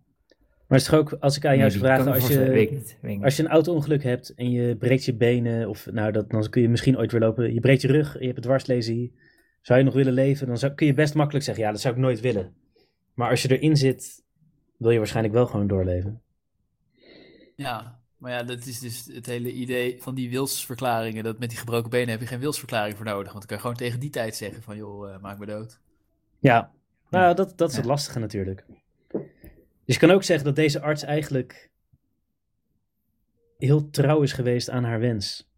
[0.66, 2.98] maar is het ook, als ik aan jou ik me als weet je, ik niet,
[3.00, 3.24] weet ik niet.
[3.24, 6.62] als je een auto-ongeluk hebt en je breekt je benen, of nou, dat, dan kun
[6.62, 7.54] je misschien ooit weer lopen.
[7.54, 9.14] Je breekt je rug, je hebt een dwarslesie.
[9.60, 10.46] Zou je nog willen leven?
[10.46, 12.54] Dan zou, kun je best makkelijk zeggen, ja, dat zou ik nooit willen.
[13.14, 14.24] Maar als je erin zit,
[14.76, 16.22] wil je waarschijnlijk wel gewoon doorleven.
[17.56, 21.24] Ja, maar ja, dat is dus het hele idee van die wilsverklaringen.
[21.24, 23.32] Dat met die gebroken benen heb je geen wilsverklaring voor nodig.
[23.32, 25.80] Want dan kan je gewoon tegen die tijd zeggen van, joh, eh, maak me dood.
[26.38, 26.72] Ja,
[27.10, 27.80] nou, dat, dat is Ja.
[27.80, 28.64] het lastige natuurlijk.
[29.84, 31.70] Dus je kan ook zeggen dat deze arts eigenlijk
[33.58, 35.48] heel trouw is geweest aan haar wens.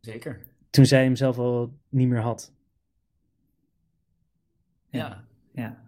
[0.00, 0.46] Zeker.
[0.70, 2.52] Toen zij hem zelf al niet meer had.
[4.88, 5.24] Ja.
[5.52, 5.82] Ja.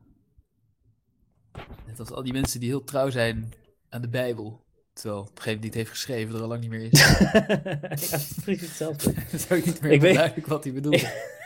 [1.87, 3.53] Net als al die mensen die heel trouw zijn
[3.89, 4.64] aan de Bijbel.
[4.95, 7.01] Terwijl degene die het heeft geschreven er al lang niet meer is.
[7.07, 9.13] ja, het precies hetzelfde.
[9.15, 11.13] Dat is ook niet meer Ik weet- duidelijk wat hij bedoelde.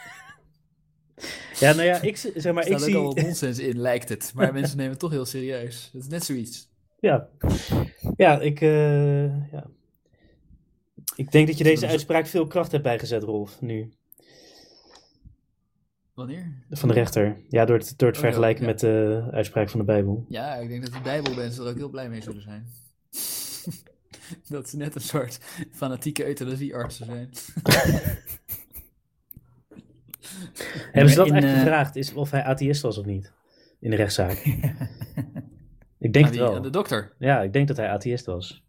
[1.58, 4.08] Ja, nou ja, ik, zeg maar, Er ik staat ook al wat nonsens in, lijkt
[4.08, 4.32] het.
[4.34, 5.90] Maar mensen nemen het toch heel serieus.
[5.92, 6.68] Dat is net zoiets.
[7.00, 7.28] Ja,
[8.16, 8.60] ja ik...
[8.60, 9.66] eh, ja.
[11.16, 13.92] Ik denk dat je deze uitspraak veel kracht hebt bijgezet, Rolf, nu.
[16.14, 16.62] Wanneer?
[16.70, 17.36] van de rechter.
[17.48, 18.70] Ja, door het, door het Oh, vergelijken ja.
[18.70, 20.24] met de uitspraak van de Bijbel.
[20.28, 22.66] Ja, ik denk dat de Bijbelmensen er ook heel blij mee zullen zijn.
[24.48, 25.38] dat ze net een soort
[25.70, 27.30] fanatieke euthanasieartsen zijn.
[30.92, 33.32] Hebben ze dat in, echt eh, gevraagd, is of hij atheïst was of niet?
[33.80, 34.32] In de rechtszaak.
[35.98, 36.54] ik denk Aan het wel.
[36.56, 37.12] Aan de dokter.
[37.18, 38.62] Ja, ik denk dat hij atheïst was.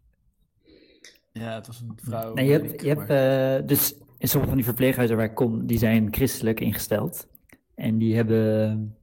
[1.32, 2.34] Ja, het was een vrouw.
[2.34, 5.26] Nee, je hebt, ik, je maar- hebt eh, dus in sommige van die verpleeghuizen waar
[5.26, 7.28] ik kom, die zijn christelijk ingesteld.
[7.74, 8.96] En die hebben,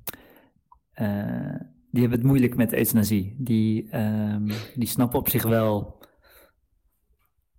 [0.92, 1.56] eh,
[1.92, 3.36] die hebben het moeilijk met euthanasie.
[3.38, 5.97] Die, ehm, die snappen op zich wel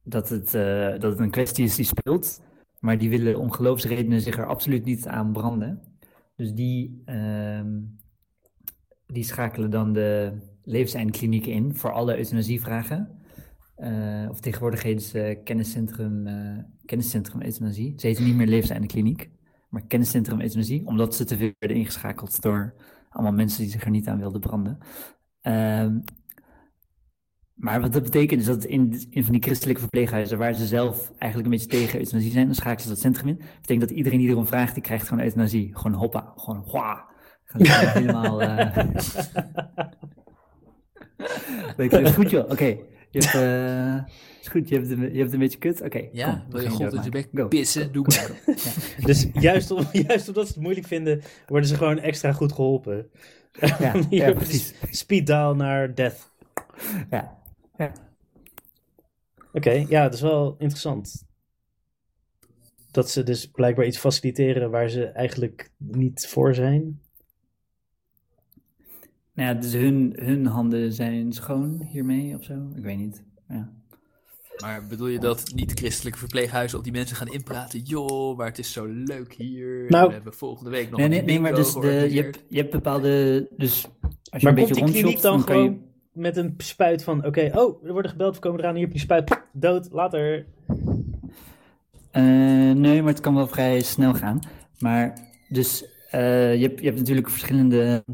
[0.09, 2.40] dat het, eh, dat het een kwestie is die speelt.
[2.81, 5.83] Maar die willen om geloofsredenen zich er absoluut niet aan branden.
[6.37, 7.81] Dus die, ehm,
[9.07, 13.18] die schakelen dan de levenseindklinieken in voor alle euthanasievragen.
[13.77, 17.94] Eh, of tegenwoordig heet ze kenniscentrum, eh, kenniscentrum euthanasie.
[17.97, 19.31] Ze heten niet meer levenseindkliniek,
[19.68, 20.87] maar kenniscentrum euthanasie.
[20.87, 22.75] Omdat ze te veel werden ingeschakeld door
[23.09, 24.79] allemaal mensen die zich er niet aan wilden branden.
[27.59, 31.11] Maar wat dat betekent is dat in, in van die christelijke verpleeghuizen, waar ze zelf
[31.18, 33.37] eigenlijk een beetje tegen euthanasie zijn, dan schakelen ze dat centrum in.
[33.38, 35.71] Dat betekent dat iedereen die erom vraagt, die krijgt gewoon euthanasie.
[35.77, 38.42] Gewoon hoppa, gewoon gewoon helemaal...
[38.42, 38.77] eh,
[41.77, 42.77] Weet je, is goed joh, oké.
[43.11, 46.09] Je hebt, eh, is goed, je hebt, een, je hebt een beetje kut, oké.
[46.12, 47.49] Ja, kom, wil je God in je bek Go.
[47.49, 47.92] pissen?
[47.92, 48.57] Doe maar.
[49.05, 53.07] Dus juist, om, juist omdat ze het moeilijk vinden, worden ze gewoon extra goed geholpen.
[53.79, 54.75] Ja, ja, precies.
[54.90, 56.31] Speed dial naar death.
[57.11, 57.38] Ja,
[57.79, 57.93] ja.
[59.53, 61.27] Oké, ja, dat is wel interessant.
[62.91, 67.01] Dat ze dus blijkbaar iets faciliteren waar ze eigenlijk niet voor zijn.
[69.33, 72.55] Nou ja, dus hun, hun handen zijn schoon hiermee of zo?
[72.77, 73.23] Ik weet niet.
[73.49, 73.73] Ja.
[74.62, 77.81] Maar bedoel je dat niet-christelijke verpleeghuizen op die mensen gaan inpraten?
[77.81, 79.85] Joh, maar het is zo leuk hier.
[79.88, 82.45] Nou- we hebben volgende week nog Nee, een nee, nee, maar dus de, je, hebt,
[82.49, 83.49] je hebt bepaalde.
[83.57, 83.85] Dus
[84.31, 85.62] als je Maar een komt beetje rondshopt, dan dan kan je.
[85.69, 85.87] gewoon
[86.18, 87.26] met een spuit van...
[87.26, 89.42] Oké, oh, er worden gebeld, we komen eraan, hier heb je spuit.
[89.52, 90.46] Dood, later.
[92.11, 94.40] Eh, nee, maar het kan wel vrij snel gaan.
[94.78, 98.04] Maar dus eh, je, hebt, je hebt natuurlijk verschillende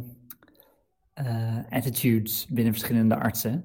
[1.13, 3.65] eh, attitudes binnen verschillende artsen.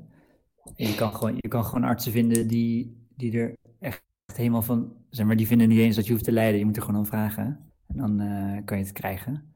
[0.75, 4.93] En je kan gewoon, je kan gewoon artsen vinden die, die er echt helemaal van,
[5.10, 6.60] zeg maar, die vinden niet eens dat je hoeft te lijden.
[6.60, 7.71] Je moet er gewoon om vragen.
[7.88, 8.17] En dan
[8.65, 9.54] kan je het krijgen.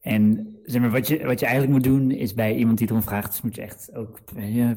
[0.00, 3.02] En zeg maar, wat je, wat je eigenlijk moet doen is bij iemand die erom
[3.02, 4.18] vraagt, dus moet je echt ook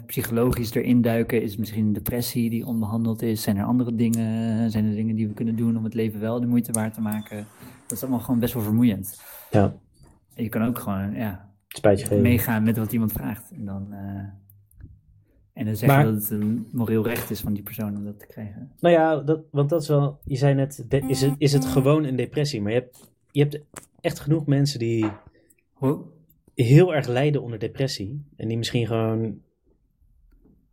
[0.05, 1.41] psychologisch erin duiken.
[1.41, 3.41] Is het misschien een depressie die onbehandeld is?
[3.41, 4.71] Zijn er andere dingen?
[4.71, 7.01] Zijn er dingen die we kunnen doen om het leven wel de moeite waard te
[7.01, 7.45] maken?
[7.87, 9.21] Dat is allemaal gewoon best wel vermoeiend.
[9.51, 9.75] Ja,
[10.35, 12.21] En je kan ook gewoon ja, spijtje geven.
[12.23, 13.51] meegaan met wat iemand vraagt.
[13.51, 13.99] En dan, eh,
[15.53, 18.19] en dan zeggen Maar- dat het een moreel recht is van die persoon om dat
[18.19, 18.71] te krijgen.
[18.79, 20.19] Nou ja, dat, want dat is wel...
[20.23, 22.61] Je zei net, de- is, het, is het gewoon een depressie?
[22.61, 23.59] Maar je hebt, je hebt
[24.01, 25.05] echt genoeg mensen die?
[26.53, 28.25] Heel erg lijden onder depressie.
[28.35, 29.41] En die misschien gewoon...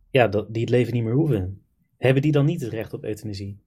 [0.09, 1.61] Ja, dat, die het leven niet meer hoeven.
[1.97, 3.59] Hebben die dan niet het recht op euthanasie?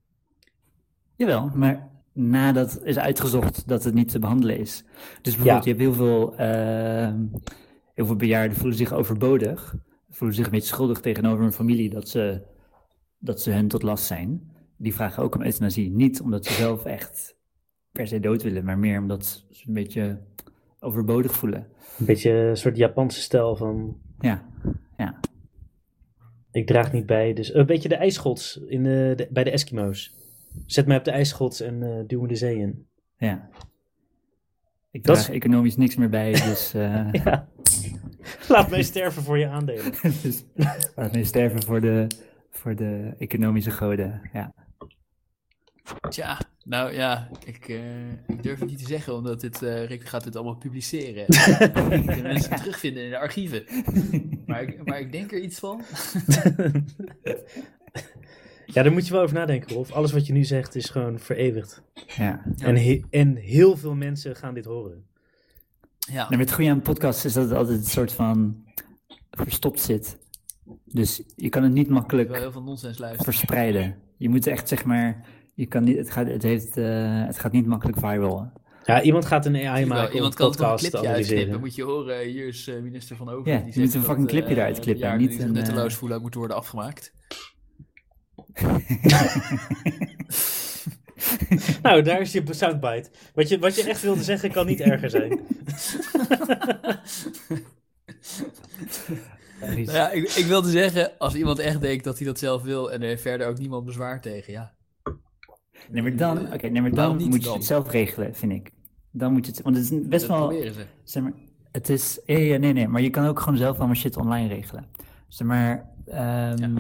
[1.17, 4.85] Jawel, maar nadat is uitgezocht dat het niet te behandelen is.
[5.23, 7.27] Dus bijvoorbeeld, je hebt heel veel, ehm,
[7.95, 9.77] heel veel bejaarden voelen zich overbodig.
[10.11, 12.43] Voelen zich een beetje schuldig tegenover hun familie dat ze,
[13.19, 14.53] dat ze hen tot last zijn.
[14.77, 15.91] Die vragen ook om euthanasie.
[15.91, 17.37] Niet omdat ze zelf echt
[17.93, 20.21] per se dood willen, maar meer omdat ze een beetje
[20.81, 21.67] overbodig voelen.
[21.99, 23.97] Een beetje een soort Japanse stijl van...
[24.21, 24.45] Ja,
[26.53, 30.15] Ik draag niet bij, dus een beetje de ijsschots in de, de- bij de Eskimo's.
[30.67, 32.87] Zet mij op de ijsschots en eh duw me de zee in.
[33.17, 33.49] ja.
[34.91, 37.49] Ik draag is- economisch niks meer bij, dus, eh, Ja.
[38.49, 39.93] Laat mij sterven voor je aandelen.
[40.23, 40.45] dus
[40.97, 42.07] laat mij sterven voor de,
[42.51, 44.31] voor de economische goden.
[44.33, 44.55] Ja.
[46.09, 50.05] Tja, nou ja, ik, eh, ik durf het niet te zeggen, omdat dit, eh, Rick
[50.09, 51.27] gaat dit allemaal publiceren.
[51.91, 53.65] En kunnen mensen terugvinden in de archieven.
[54.47, 55.83] Maar ik, maar ik denk er iets van.
[58.67, 59.91] Ja, daar moet je wel over nadenken, Rolf.
[59.93, 61.83] Alles wat je nu zegt is gewoon vereeuwigd.
[62.17, 62.43] Ja.
[62.59, 65.05] En, he- en heel veel mensen gaan dit horen.
[65.99, 68.65] Ja, Nou, met het goede aan een podcast is dat het altijd een soort van
[69.31, 70.19] verstopt zit.
[70.85, 73.33] Dus je kan het niet makkelijk heel veel nonsens luisteren.
[73.33, 73.97] verspreiden.
[74.17, 75.27] Je moet echt, zeg maar,
[75.61, 78.53] je kan niet, het, gaat, het, heeft, eh, het gaat niet makkelijk viral.
[78.85, 81.61] Ja, iemand gaat een AI maken iemand kan een podcast te clipje uitknippen.
[81.61, 83.53] Moet je horen, hier is eh, minister van Over.
[83.53, 85.93] Ja, die je zegt moet een fucking clipje eh, eruit knippen, bejaarden niet een, nutteloos
[85.93, 87.13] eh, voelen, moeten worden afgemaakt.
[91.83, 93.11] Nou, daar is je soundbite.
[93.35, 95.41] Wat je, wat je echt wilde zeggen kan niet erger zijn.
[99.61, 102.93] Nou ja, ik, ik wilde zeggen, als iemand echt denkt dat hij dat zelf wil
[102.93, 104.79] en er heeft verder ook niemand bezwaar tegen, ja.
[105.91, 107.55] Nee, maar dan, oké, nee, maar Waarom dan moet je dan?
[107.57, 108.71] het zelf regelen, vind ik.
[109.11, 110.85] Dan moet je het, want het is best Dat wel, proberen ze.
[111.05, 111.33] zeg maar,
[111.73, 114.49] het is, ja, ja, nee, nee, maar je kan ook gewoon zelf allemaal shit online
[114.49, 114.87] regelen.
[115.29, 116.77] Zeg maar, ehm,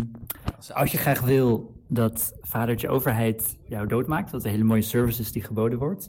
[0.72, 5.32] als je graag wil dat vadertje overheid jou doodmaakt, wat een hele mooie service is
[5.32, 6.08] die geboden wordt,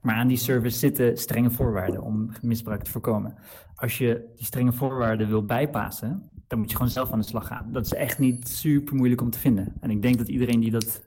[0.00, 3.34] maar aan die service zitten strenge voorwaarden om misbruik te voorkomen.
[3.74, 7.46] Als je die strenge voorwaarden wil bijpassen, dan moet je gewoon zelf aan de slag
[7.46, 7.68] gaan.
[7.72, 9.72] Dat is echt niet super moeilijk om te vinden.
[9.80, 11.02] En ik denk dat iedereen die dat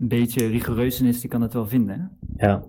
[0.00, 2.18] een beetje rigoureus in is, die kan het wel vinden.
[2.36, 2.64] Ja.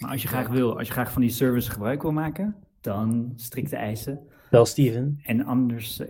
[0.00, 3.32] Maar als je graag wil, als je graag van die service gebruik wil maken, dan
[3.36, 4.20] strikte eisen.
[4.50, 5.20] Wel Steven.
[5.22, 5.96] En anders.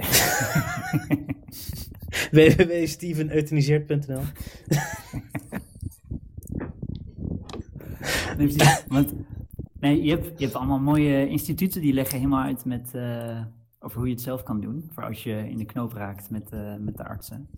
[2.30, 4.20] www.steveneutaniseert.nl
[8.36, 8.56] Nee.
[8.88, 9.12] Want
[9.80, 13.42] nee, je, hebt, je hebt allemaal mooie instituten die leggen helemaal uit met, eh,
[13.80, 14.90] over hoe je het zelf kan doen.
[14.92, 17.48] Voor als je in de knoop raakt met, eh, met de artsen.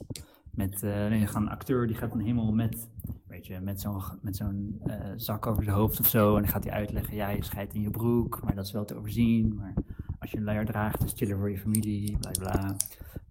[0.57, 2.91] Met gaat een acteur die gaat dan helemaal met,
[3.27, 6.37] weet je, met zo'n met zo'n eh, zak over zijn hoofd of zo.
[6.37, 8.85] En dan gaat hij uitleggen, ja, je scheidt in je broek, maar dat is wel
[8.85, 9.55] te overzien.
[9.55, 9.75] Maar
[10.19, 12.77] als je een luier draagt, is het chiller voor je familie, bla bla.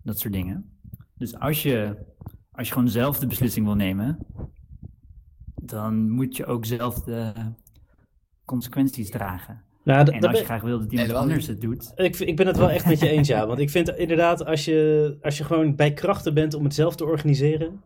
[0.03, 0.79] Dat soort dingen.
[1.17, 1.97] Dus als je,
[2.51, 4.17] als je gewoon zelf de beslissing wil nemen,
[5.55, 7.33] dan moet je ook zelf de
[8.45, 9.63] consequenties dragen.
[9.85, 11.91] Nou, En dat als je ben- graag wil dat iemand Nee, dat anders het doet,
[11.95, 13.47] ik, ik ben het wel echt met je eens, ja.
[13.47, 16.95] Want ik vind inderdaad, als je, als je gewoon bij krachten bent om het zelf
[16.95, 17.81] te organiseren,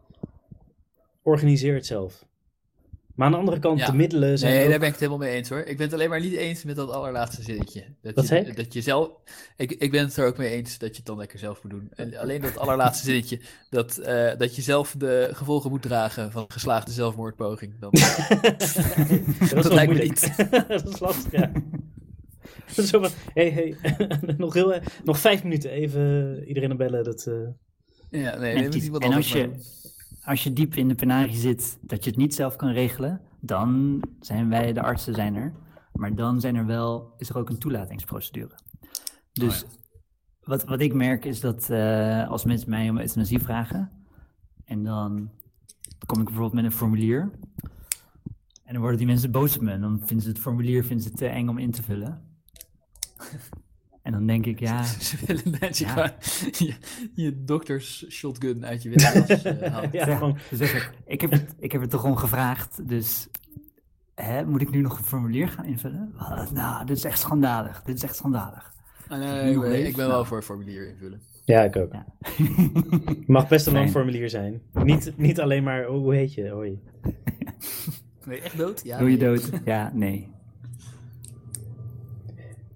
[1.23, 2.25] organiseer het zelf.
[3.19, 3.85] Maar aan de andere kant, Ja.
[3.85, 5.59] de middelen zijn Nee, ook- daar ben ik het helemaal mee eens hoor.
[5.59, 7.83] Ik ben het alleen maar niet eens met dat allerlaatste zinnetje.
[8.01, 8.53] Dat Wat je?
[8.55, 9.09] Dat je zelf...
[9.57, 11.71] Ik, ik ben het er ook mee eens dat je het dan lekker zelf moet
[11.71, 11.87] doen.
[11.95, 16.41] En alleen dat allerlaatste zinnetje, dat, eh, dat je zelf de gevolgen moet dragen van
[16.41, 17.73] een geslaagde zelfmoordpoging.
[17.79, 17.91] Dan,
[19.53, 20.37] dat dat lijkt me moeilijk.
[20.67, 21.51] dat is lastig, ja.
[22.67, 23.75] Dat is Zo van, hey, hey,
[24.37, 27.03] nog, heel, eh, nog vijf minuten even iedereen aan bellen.
[27.03, 29.77] Dat, eh, ja, nee, En dat kies- iemand en anders als je-.
[30.29, 34.01] Als je diep in de penarie zit dat je het niet zelf kan regelen, dan
[34.19, 35.53] zijn wij, de artsen, zijn er.
[35.93, 38.55] Maar dan zijn er wel, is er ook een toelatingsprocedure.
[39.31, 39.69] Dus Oh
[40.49, 43.91] wat, wat ik merk is dat eh, als mensen mij om euthanasie vragen,
[44.65, 45.31] en dan
[46.05, 47.31] kom ik bijvoorbeeld met een formulier,
[48.63, 51.05] en dan worden die mensen boos op me, en dan vinden ze het formulier vinden
[51.05, 52.21] ze te eng om in te vullen.
[54.09, 56.15] En dan denk ik, ja, Ze willen je Ja.
[56.57, 56.73] je,
[57.23, 61.81] je dokters shotgun uit je windjas eh, Ja, gewoon, ik, ik heb, het, ik heb
[61.81, 63.27] het toch gewoon gevraagd, dus
[64.15, 66.13] hè, moet ik nu nog een formulier gaan invullen?
[66.17, 66.51] Wat?
[66.51, 67.81] Nou, dit is echt schandalig.
[67.83, 68.73] Dit is echt schandalig.
[69.07, 70.09] Ah, nee, ik ben, ik ben nou.
[70.09, 71.21] wel voor een formulier invullen.
[71.45, 71.93] ja, ik ook.
[71.93, 72.05] Ja.
[73.27, 74.61] Mag best een lang formulier zijn.
[74.73, 76.49] Niet, niet alleen maar, oh, hoe heet je?
[76.49, 76.79] Hoi.
[78.25, 78.81] Ben je echt dood?
[78.83, 78.97] Ja.
[78.97, 79.27] Doe je nee.
[79.27, 79.51] dood?
[79.65, 80.31] Ja, nee.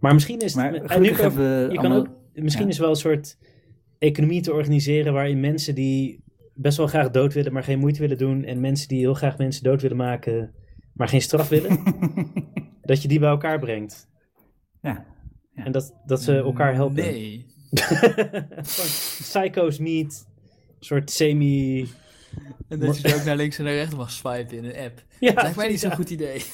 [0.03, 2.65] Maar misschien is Maar en nu gelukkig kan- hebben we je kan allemaal- ook, misschien
[2.65, 2.71] ja.
[2.71, 3.37] is wel een soort
[3.99, 8.17] economie te organiseren waarin mensen die best wel graag dood willen, maar geen moeite willen
[8.17, 10.53] doen, en mensen die heel graag mensen dood willen maken,
[10.93, 11.79] maar geen straf willen,
[12.81, 14.07] dat je die bij elkaar brengt.
[14.81, 15.05] Ja.
[15.55, 16.95] En dat, dat ze elkaar helpen.
[17.03, 17.45] Nee.
[18.61, 20.25] Psycho's meet,
[20.79, 21.87] een soort semi...
[22.67, 25.03] En dat je er ook naar links en naar rechts mag swipen in een app.
[25.19, 25.95] Ja, Dat lijkt mij niet zo'n ja.
[25.95, 26.41] goed idee.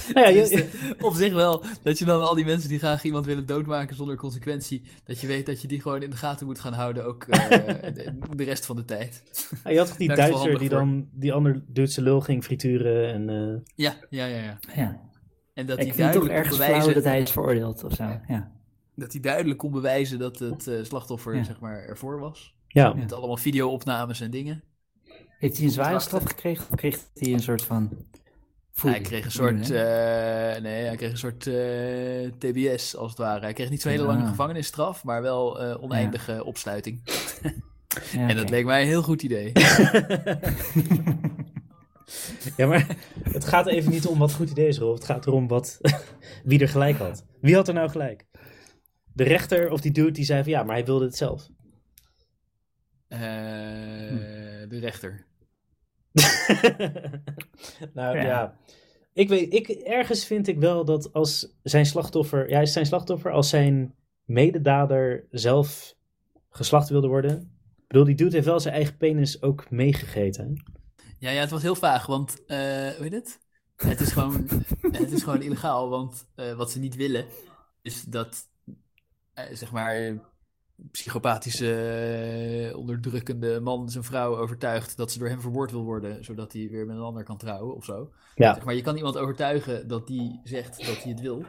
[0.14, 1.64] Nou ja, je- Tenminste, op zich wel.
[1.82, 4.82] Dat je dan al die mensen die graag iemand willen doodmaken zonder consequentie.
[5.04, 7.04] Dat je weet dat je die gewoon in de gaten moet gaan houden.
[7.04, 7.48] Ook eh,
[7.94, 9.22] de, de rest van de tijd.
[9.64, 13.28] je had toch die Daar Duitser die dan die ander Duitse lul ging frituren en...
[13.28, 14.36] eh, Ja, ja, ja.
[14.42, 14.58] ja.
[14.74, 15.00] ja.
[15.54, 16.94] En dat Ik hij vind toch duidelijk flauw bewijzen.
[16.94, 18.20] dat hij is veroordeeld of zo.
[18.28, 18.50] Ja.
[18.94, 21.42] Dat hij duidelijk kon bewijzen dat het eh, slachtoffer Ja.
[21.44, 22.54] zeg maar, ervoor was.
[22.68, 22.92] ja.
[22.92, 24.62] Met allemaal video-opnames en dingen.
[25.38, 26.64] Heeft hij een zware straf gekregen?
[26.70, 27.90] Of kreeg hij een soort van...
[28.80, 33.40] hij kreeg een soort, eh, nee, hij kreeg een soort eh, TBS als het ware.
[33.40, 37.00] Hij kreeg niet zo'n hele lange gevangenisstraf, maar wel eh, oneindige opsluiting.
[38.12, 39.52] Ja, En dat leek mij een heel goed idee.
[42.56, 44.94] Ja, maar het gaat even niet om wat goed idee is, Rolf.
[44.94, 45.78] Het gaat erom wat,
[46.44, 47.24] wie er gelijk had.
[47.40, 48.26] Wie had er nou gelijk?
[49.12, 51.48] De rechter of die dude die zei van ja, maar hij wilde het zelf.
[53.08, 53.20] Eh,
[54.68, 55.26] De rechter.
[57.94, 58.22] nou ja.
[58.22, 58.56] Ja.
[59.14, 63.32] Ik weet, ik, ergens vind ik wel dat als zijn slachtoffer, ja, is zijn slachtoffer,
[63.32, 63.94] als zijn
[64.24, 65.94] mededader zelf
[66.50, 67.40] geslacht wilde worden.
[67.76, 70.62] Ik bedoel, die dude heeft wel zijn eigen penis ook meegegeten.
[71.18, 72.56] Ja, ja, het was heel vaag, want, eh
[72.88, 73.40] hoe heet het?
[73.76, 74.48] Het is gewoon,
[75.00, 77.24] het is gewoon illegaal, want eh, wat ze niet willen
[77.82, 78.48] is dat,
[79.34, 80.20] eh, zeg maar,
[80.90, 81.74] psychopathische,
[82.70, 86.68] eh, onderdrukkende man zijn vrouw overtuigt dat ze door hem vermoord wil worden, zodat hij
[86.70, 88.10] weer met een ander kan trouwen of zo.
[88.34, 88.54] Ja.
[88.54, 91.44] Zeg maar je kan iemand overtuigen dat die zegt dat hij het wil,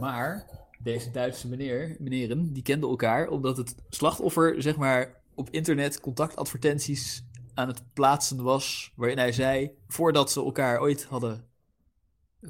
[0.00, 0.46] maar
[0.78, 7.24] deze Duitse meneer, meneren, die kenden elkaar omdat het slachtoffer, zeg maar, op internet contactadvertenties
[7.54, 8.92] aan het plaatsen was.
[8.96, 11.48] Waarin hij zei, voordat ze elkaar ooit hadden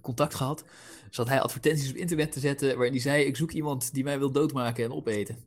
[0.01, 0.65] contact gehad,
[1.11, 2.75] zat hij advertenties op internet te zetten.
[2.75, 5.45] Waarin hij zei: Ik zoek iemand die mij wil doodmaken en opeten.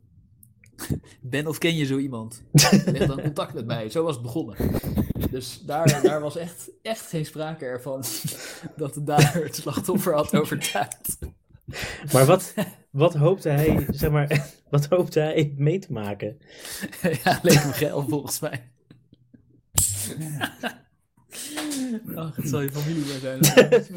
[1.20, 2.42] Ben of ken je zo iemand?
[2.84, 3.90] Leg dan contact met mij.
[3.90, 4.56] Zo was het begonnen.
[5.30, 8.04] Dus daar, daar was echt, echt geen sprake ervan
[8.76, 11.18] dat de dader het slachtoffer had overtuigd.
[12.12, 12.54] Maar wat,
[12.90, 16.38] wat hoopte hij, zeg maar, wat hoopte hij mee te maken?
[17.24, 18.72] ja, leek me geil volgens mij.
[22.14, 23.40] Ach, het zal je familie maar zijn.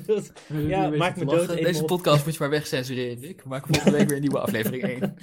[0.67, 1.47] ja, maak me dood.
[1.47, 3.41] Deze podcast moet je maar wegcensureren, Rick.
[3.41, 5.15] We maken volgende week weer een nieuwe aflevering 1.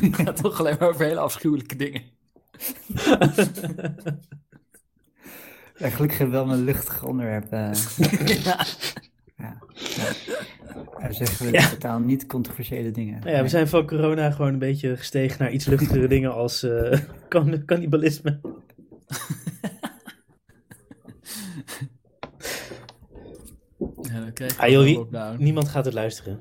[0.00, 2.02] Het gaat toch alleen maar over hele afschuwelijke dingen.
[5.78, 7.52] Ja, gelukkig wel een luchtig onderwerp.
[7.52, 7.70] eh.
[8.44, 8.64] ja.
[9.36, 9.58] ja.
[11.00, 11.68] Daar zeggen we Ja.
[11.68, 13.20] totaal niet controversiële dingen.
[13.20, 16.62] Nou ja, we zijn van corona gewoon een beetje gestegen naar iets luchtigere dingen als
[16.62, 18.40] eh, kan- cannibalisme.
[24.02, 25.38] Ja, dan krijg je Ah, joh, wie-.
[25.44, 26.40] Niemand gaat het luisteren.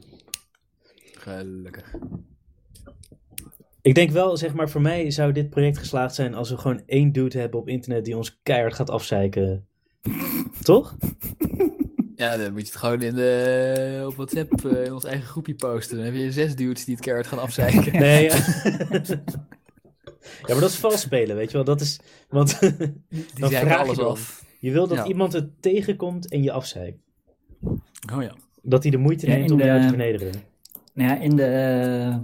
[1.14, 1.94] Gelukkig.
[3.82, 6.82] Ik denk wel, zeg maar, voor mij zou dit project geslaagd zijn als we gewoon
[6.86, 9.66] één dude hebben op internet die ons keihard gaat afzeiken.
[10.62, 10.96] Toch?
[12.16, 15.56] Ja, dan moet je het gewoon in de, op WhatsApp eh, in ons eigen groepje
[15.56, 15.98] posten.
[15.98, 17.92] Dan heb je zes dudes die het keihard gaan afzeiken.
[18.00, 18.36] Nee, ja.
[20.46, 21.64] ja, maar dat is vals spelen, weet je wel.
[21.66, 22.74] Dat is, want Die
[23.36, 24.43] Dan vraag je alles af.
[24.64, 25.06] Je wil dat Ja.
[25.06, 26.98] iemand het tegenkomt en je afzeikt.
[28.14, 28.36] Oh ja.
[28.62, 30.32] Dat hij de moeite neemt om jou de- te vernederen.
[30.94, 32.18] Nou ja, in, de, eh,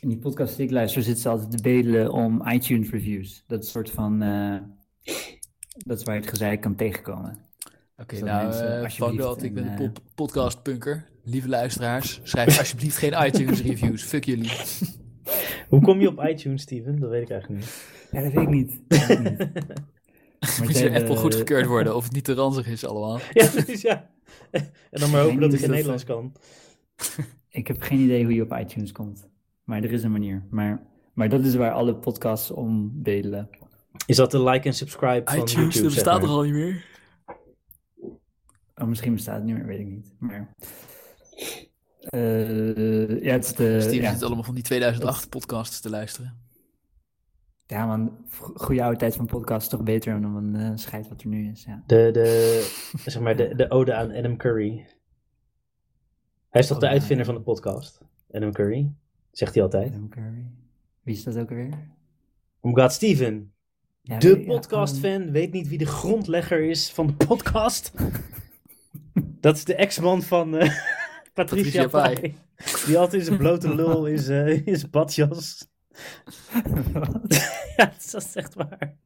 [0.00, 3.44] in die podcast die ik luister zitten ze altijd te bedelen om iTunes reviews.
[3.46, 4.22] Dat is een soort van...
[4.22, 4.56] eh,
[5.86, 7.38] dat is waar je het gezeik kan tegenkomen.
[7.96, 9.42] Oké, Dus dat nou, fuck dat.
[9.42, 11.08] Ik ben een, pop podcastpunker.
[11.24, 14.02] Lieve luisteraars, schrijf alsjeblieft geen iTunes reviews.
[14.02, 14.50] Fuck jullie.
[15.68, 16.98] Hoe kom je op iTunes, Steven?
[17.00, 17.84] Dat weet ik eigenlijk niet.
[18.10, 18.80] Ja, dat weet ik niet.
[18.88, 19.48] Dat weet ik niet.
[20.62, 23.18] Moet je Apple goedgekeurd worden of het niet te ranzig is allemaal.
[23.32, 24.10] Ja, precies, ja.
[24.50, 26.32] En dan maar hopen dat of dat, Nederlands kan.
[27.48, 29.28] Ik heb geen idee hoe je op iTunes komt.
[29.64, 30.46] Maar er is een manier.
[30.50, 33.48] Maar, maar dat is waar alle podcasts om bedelen.
[34.06, 36.84] Is dat de like en subscribe van iTunes, YouTube, dat bestaat er al niet meer.
[38.74, 40.14] Oh, misschien bestaat het niet meer, weet ik niet.
[40.18, 40.54] Maar...
[42.00, 43.88] eh, ja, het is de...
[43.94, 44.12] Ja.
[44.12, 46.47] zit allemaal van die 2008 podcasts te luisteren.
[47.68, 48.16] Ja, man,
[48.54, 51.50] goede oude tijd van podcast is toch beter dan een eh scheid wat er nu
[51.50, 51.64] is.
[51.64, 51.82] Ja.
[51.86, 54.86] De, de, zeg maar, de, de ode aan Adam Curry.
[56.48, 58.00] Hij is toch de uitvinder van de podcast?
[58.32, 58.92] Adam Curry?
[59.30, 59.92] Zegt hij altijd.
[59.92, 60.46] Adam Curry.
[61.02, 61.88] Wie is dat ook alweer?
[62.60, 63.52] Oh my god, Steven.
[64.02, 67.92] Ja, De podcastfan weet niet wie de grondlegger is van de podcast.
[69.40, 70.70] Dat is de ex-man van eh,
[71.34, 72.34] Patricia, Patricia Pai.
[72.86, 75.68] Die altijd in zijn blote lul in zijn, in zijn badjas.
[77.78, 78.96] Ja, dat is echt waar.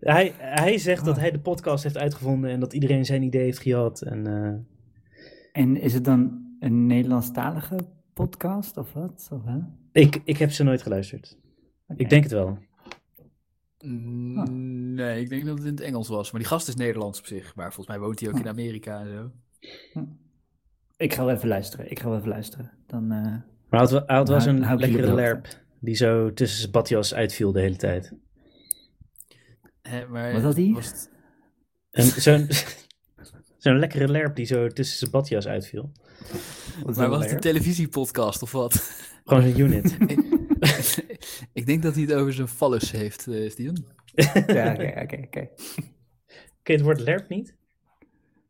[0.00, 3.58] Hij, hij zegt dat hij de podcast heeft uitgevonden en dat iedereen zijn idee heeft
[3.62, 4.02] gehad.
[4.02, 4.54] En, eh,
[5.62, 7.76] En is het dan een Nederlandstalige
[8.14, 9.28] podcast of wat?
[9.32, 9.58] Of, hè?
[9.92, 11.38] ik, ik heb ze nooit geluisterd.
[11.96, 12.58] Ik denk het wel.
[13.84, 16.30] Mm, Nee, ik denk dat het in het Engels was.
[16.30, 17.54] Maar die gast is Nederlands op zich.
[17.54, 19.30] Maar volgens mij woont hij ook in Amerika en zo.
[20.96, 21.90] Ik ga wel even luisteren.
[21.90, 22.70] Ik ga wel even luisteren.
[22.86, 23.36] Dan, eh,
[23.70, 25.46] Maar zo'n hou ik jullie lekkere lerp
[25.80, 28.12] die zo tussen zijn badjas uitviel de hele tijd.
[29.82, 30.70] Hè, maar Wat had hij?
[30.74, 31.10] was het-
[31.90, 32.48] En zo'n
[33.58, 35.92] zo'n lekkere lerp die zo tussen zijn badjas uitviel.
[36.82, 39.02] wat is Maar was het een televisiepodcast of wat?
[39.24, 39.96] Gewoon zo'n unit.
[41.52, 43.84] ik denk dat hij het over zijn fallus heeft, eh Steven.
[44.46, 45.48] Ja, oké, oké, oké.
[46.62, 47.56] Het woord lerp niet?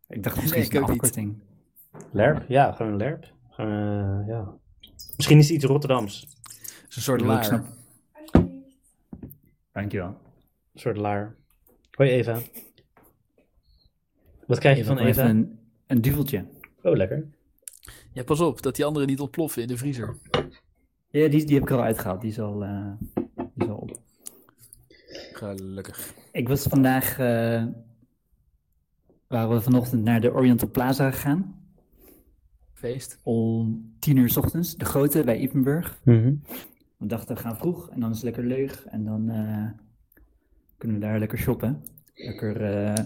[0.09, 0.91] Ik dacht Nee, misschien ik is het een niet.
[1.03, 1.43] afkorting.
[2.12, 2.45] Lerp?
[2.49, 3.33] Ja, gewoon een lerp.
[3.57, 3.67] Eh,
[4.27, 4.55] ja.
[5.17, 6.27] Misschien is het iets Rotterdams.
[6.88, 7.44] Het is een soort laar.
[7.44, 7.66] snap-
[9.72, 10.09] Dankjewel.
[10.74, 11.35] Een soort laar.
[11.90, 12.38] Hoi Eva.
[14.46, 15.29] Wat krijg je van Eva?
[15.29, 16.44] Een, een duveltje.
[16.83, 17.27] Oh, lekker.
[18.12, 20.16] Ja, pas op, dat die anderen niet ontploffen in de vriezer.
[21.11, 22.20] Ja, die, die heb ik al uitgehaald.
[22.20, 22.92] Die is al, eh,
[23.35, 24.01] die is al op.
[25.33, 26.14] Gelukkig.
[26.33, 27.64] Ik was vandaag, eh,
[29.27, 31.56] waren we vanochtend naar de Oriental Plaza gegaan.
[32.73, 33.19] Feest.
[33.23, 36.00] Om tien uur 's ochtends, de grote bij Ipenburg.
[36.04, 36.35] Mhm.
[36.99, 38.85] We dachten, we gaan vroeg en dan is het lekker leeg.
[38.85, 39.69] En dan eh,
[40.79, 41.83] kunnen we daar lekker shoppen.
[42.15, 43.05] Lekker eh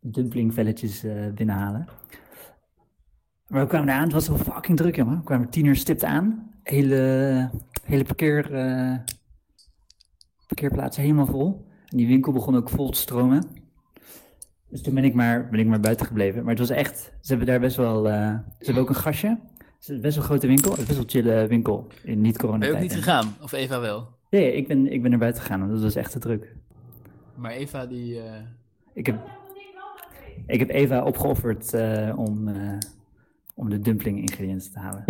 [0.00, 1.88] dumplingvelletjes eh, binnenhalen.
[3.46, 5.16] Maar we kwamen daar aan, het was wel fucking druk, jongen.
[5.16, 6.50] We kwamen tien uur stipt aan.
[6.62, 7.50] Hele,
[7.82, 8.48] hele parkeer,
[10.46, 11.66] parkeerplaats helemaal vol.
[11.88, 13.46] En die winkel begon ook vol te stromen.
[14.68, 16.42] Dus toen ben ik maar, ben ik maar buiten gebleven.
[16.42, 19.38] Maar het was echt, ze hebben daar best wel, ze hebben ook een gastje.
[19.86, 22.38] Het is best wel een grote winkel, het is best wel chille winkel in niet
[22.38, 23.36] Ben je ook niet gegaan?
[23.42, 24.08] Of Eva wel?
[24.30, 26.54] Ja, ik ben, ik ben naar buiten gegaan, want dat was echt te druk.
[27.34, 28.20] Maar Eva die...
[28.20, 28.32] eh,
[28.92, 29.16] Ik heb,
[30.46, 32.78] ik heb Eva opgeofferd eh, om, eh,
[33.54, 35.02] om de dumpling ingrediënten te halen.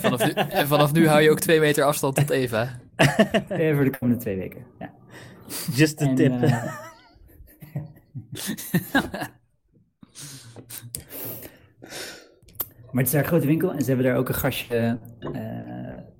[0.00, 2.68] vanaf, nu, en vanaf nu hou je ook twee meter afstand tot Eva.
[3.48, 4.64] Eh, voor de komende twee weken.
[4.78, 4.92] Ja.
[5.72, 6.32] Just a En, tip.
[12.90, 14.98] eh, maar het is daar een grote winkel en ze hebben daar ook een gastje
[15.18, 15.32] eh,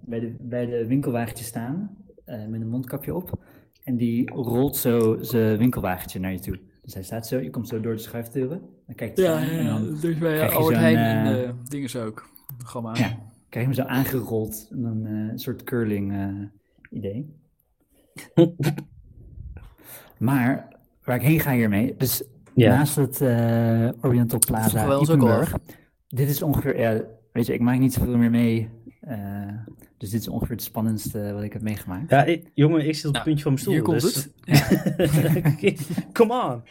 [0.01, 3.39] bij, de, bij de winkelwagentje staan eh, met een mondkapje op.
[3.85, 6.59] En die rolt zo zijn winkelwagentje naar je toe.
[6.83, 8.61] Dus hij staat zo, je komt zo door de schuifdeuren.
[8.87, 11.35] Dan kijkt hij Ja, aan en dan is bij krijg je Albert zo'n, Heijn en
[11.37, 12.29] eh, uh, dingen zo ook.
[12.65, 12.95] Gamma.
[12.97, 13.19] Ja,
[13.49, 14.69] krijg je hem zo aangerold.
[14.71, 17.35] En dan eh, een soort curling eh, idee.
[20.19, 20.69] maar
[21.05, 22.69] waar ik heen ga hiermee, dus Ja.
[22.77, 25.61] naast het eh, Oriental Plaza Vroegen
[26.15, 27.01] dit is ongeveer, ja,
[27.33, 28.69] weet je, ik maak niet zoveel meer mee.
[29.01, 29.49] eh,
[29.97, 32.11] dus dit is ongeveer het spannendste wat ik heb meegemaakt.
[32.11, 33.75] Ja, ik- jongen, ik zit op het Nou, puntje van mijn stoel.
[33.75, 34.31] Hier komt dus...
[35.65, 36.13] het.
[36.19, 36.63] Come on.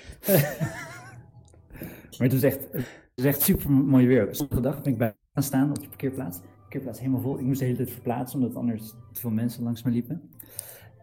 [2.18, 2.86] Maar het was echt, het
[3.16, 4.28] was echt super mooi weer.
[4.32, 6.42] Sommige dag ben ik bij gaan staan op de parkeerplaats.
[6.42, 7.40] De parkeerplaats helemaal vol.
[7.40, 10.22] Ik moest de hele tijd verplaatsen, omdat anders te veel mensen langs me liepen.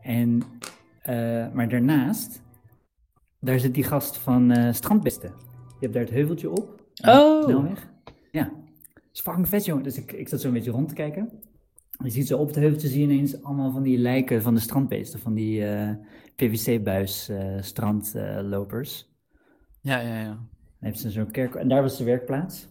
[0.03, 0.43] En,
[1.03, 1.15] eh,
[1.53, 2.43] maar daarnaast,
[3.41, 5.33] daar zit die gast van eh Strandbesten.
[5.69, 6.85] Je hebt daar het heuveltje op.
[7.05, 7.43] Oh.
[7.45, 7.95] Snelweg.
[8.37, 8.45] Ja.
[8.95, 9.83] Dat is fucking vet, jongen.
[9.83, 11.31] Dus ik, ik zat zo een beetje rond te kijken.
[12.05, 14.61] Je ziet zo op het heuveltje zie je ineens allemaal van die lijken van de
[14.61, 15.21] strandbeesten.
[15.21, 15.91] Van die eh,
[16.37, 19.15] PVC-buis eh, strandlopers.
[19.81, 20.27] Ja, ja, ja.
[20.29, 20.39] Dan
[20.79, 22.69] heeft ze zo'n kerk en daar was de werkplaats.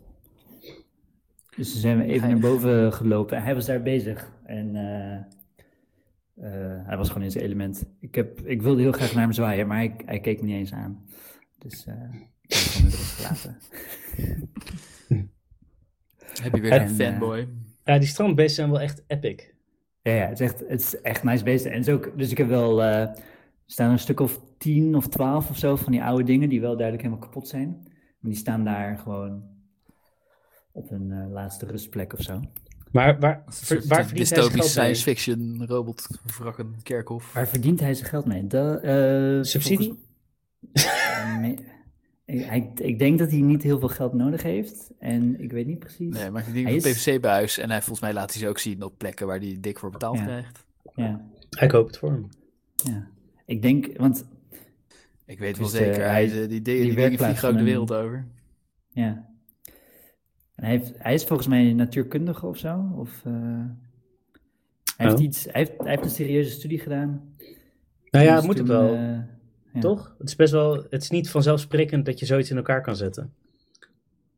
[1.56, 3.44] Dus toen zijn we even naar boven gelopen.
[3.44, 5.16] Hij was daar bezig en eh,
[6.36, 7.86] eh, hij was gewoon in zijn element.
[8.00, 10.56] Ik, heb, ik wilde heel graag naar hem zwaaien, maar hij, hij keek me niet
[10.56, 11.06] eens aan.
[11.58, 11.94] Dus eh,
[12.42, 13.58] ik heb hem gewoon met rust gelaten.
[16.42, 17.48] Heb je weer En, een eh, fanboy.
[17.84, 19.44] Ja, die strandbeesten zijn wel echt epic.
[20.02, 21.72] Ja, ja, het is echt, het is echt nice beesten.
[21.72, 23.16] En het is ook, dus ik heb wel, eh, er
[23.66, 26.74] staan een stuk of tien of twaalf of zo van die oude dingen die wel
[26.76, 27.68] duidelijk helemaal kapot zijn.
[28.20, 29.44] Maar die staan daar gewoon
[30.72, 32.42] op hun eh, laatste rustplek of zo.
[32.92, 34.96] Maar waar, ver- waar verdient hij zijn dystopisch geld mee?
[34.96, 36.08] science fiction robot
[36.38, 37.34] wrakken kerkhof.
[37.34, 38.48] Waar verdient hij zijn geld mee?
[38.48, 39.94] De, eh, Subsidie?
[40.74, 41.74] volgens- nee.
[42.26, 44.92] Ik, ik denk dat hij niet heel veel geld nodig heeft.
[45.00, 46.14] En ik weet niet precies.
[46.18, 47.58] Nee, maar Hij een is- PVC-buis.
[47.58, 49.90] En hij, volgens mij laat hij ze ook zien op plekken waar hij dik voor
[49.92, 50.24] betaald Ja.
[50.24, 50.66] krijgt.
[50.96, 51.26] Ja,
[51.60, 52.30] Ik hoop het voor hem.
[52.76, 53.08] ja.
[53.46, 54.26] Ik denk, want
[55.26, 56.02] Ik weet wel Dus, eh, zeker.
[56.10, 58.28] hij- Hij, die, die, die, dingen vliegen ook de wereld over.
[58.90, 59.34] ja.
[60.56, 62.92] En hij, heeft, hij is volgens mij natuurkundige of zo.
[62.96, 63.34] Of, eh,
[64.96, 65.24] hij, heeft Oh.
[65.24, 67.36] iets, hij, heeft, hij heeft een serieuze studie gedaan.
[68.10, 68.94] Nou ja, Dus het moet toen, het wel.
[68.96, 69.20] eh,
[69.76, 69.82] ja.
[69.82, 70.16] Toch?
[70.18, 73.34] Het is best wel, het is niet vanzelfsprekend dat je zoiets in elkaar kan zetten.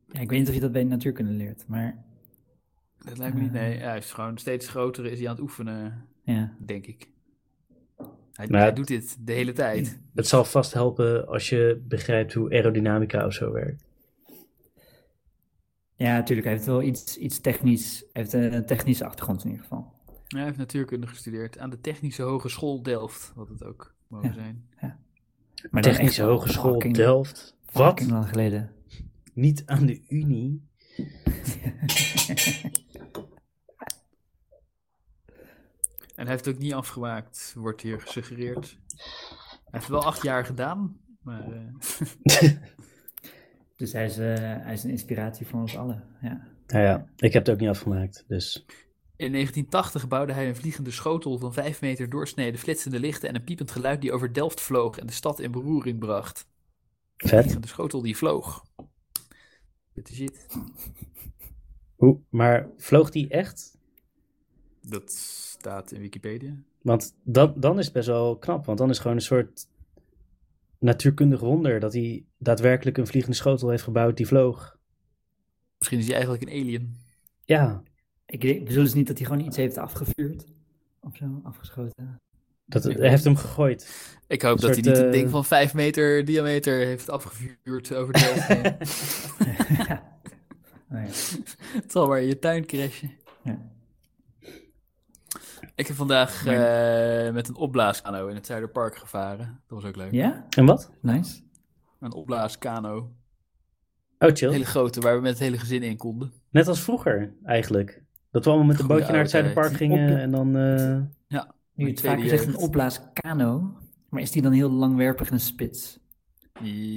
[0.06, 2.04] Ja, ik weet niet of je dat bij natuurkunde leert, maar
[2.98, 3.52] Dat lijkt me niet.
[3.52, 6.56] Nee, hij is gewoon steeds groter is hij aan het oefenen, ja.
[6.58, 7.08] denk ik.
[8.32, 10.00] Hij, Maar- hij doet dit de hele tijd.
[10.14, 13.84] Het zal vast helpen als je begrijpt hoe aerodynamica of zo werkt.
[15.94, 16.46] Ja, natuurlijk.
[16.46, 17.98] Hij heeft wel iets, iets technisch.
[18.12, 19.92] Hij heeft een, een technische achtergrond in ieder geval.
[20.28, 24.34] Hij heeft natuurkunde gestudeerd aan de Technische Hogeschool Delft, wat het ook mogen Ja.
[24.34, 24.68] zijn.
[25.70, 27.56] Maar Technische Hogeschool fucking- Delft.
[27.72, 28.00] Wat?
[28.08, 28.72] lang geleden.
[29.34, 30.66] Niet aan de Unie?
[36.14, 38.78] En hij heeft het ook niet afgemaakt, wordt hier gesuggereerd.
[38.90, 42.50] Hij heeft wel acht jaar gedaan, maar eh,
[43.76, 46.04] Dus hij is, eh, hij is een inspiratie voor ons allen.
[46.20, 46.46] Ja.
[46.66, 48.64] Nou ja, ik heb het ook niet afgemaakt, dus...
[49.18, 53.44] in 1980 bouwde hij een vliegende schotel van 5 meter doorsnede, flitsende lichten en een
[53.44, 56.48] piepend geluid die over Delft vloog en de stad in beroering bracht.
[57.16, 57.40] Vet.
[57.40, 58.64] vliegende schotel die vloog.
[59.94, 60.46] Dit is het.
[61.96, 63.78] Hoe, maar vloog die echt?
[64.82, 66.56] Dat staat in Wikipedia.
[66.82, 69.68] Want dan, dan is het best wel knap, want dan is het gewoon een soort
[70.78, 74.78] natuurkundig wonder dat hij daadwerkelijk een vliegende schotel heeft gebouwd die vloog.
[75.78, 76.96] Misschien is hij eigenlijk een alien.
[77.44, 77.82] Ja,
[78.30, 80.44] Ik bedoel dus niet dat hij gewoon iets heeft afgevuurd.
[81.00, 82.20] Of zo, afgeschoten.
[82.66, 84.16] dat, hij heeft hem gegooid.
[84.26, 87.94] Ik hoop Een dat hij niet een eh, ding van 5 meter diameter heeft afgevuurd
[87.94, 88.46] over Delft.
[88.46, 88.76] heen.
[90.90, 91.02] Oh, ja.
[91.82, 93.10] Het zal maar in je tuin crashen.
[93.42, 93.58] Ja.
[95.74, 99.60] Ik heb vandaag eh, met een opblaaskano in het Zuiderpark gevaren.
[99.66, 100.12] Dat was ook leuk.
[100.12, 100.46] ja?
[100.56, 100.90] En wat?
[101.00, 101.40] Nice.
[102.00, 102.96] Een opblaaskano.
[102.98, 103.08] Oh,
[104.18, 104.50] Een chill.
[104.50, 106.32] hele grote, waar we met het hele gezin in konden.
[106.50, 108.02] Net als vroeger, eigenlijk.
[108.38, 110.56] Dat we allemaal met een bootje naar het Zuiderpark gingen Op- en dan...
[110.56, 113.76] eh, Ja, Nu het vaker zegt, een opblaaskano.
[114.08, 115.98] Maar is die dan heel langwerpig en spits?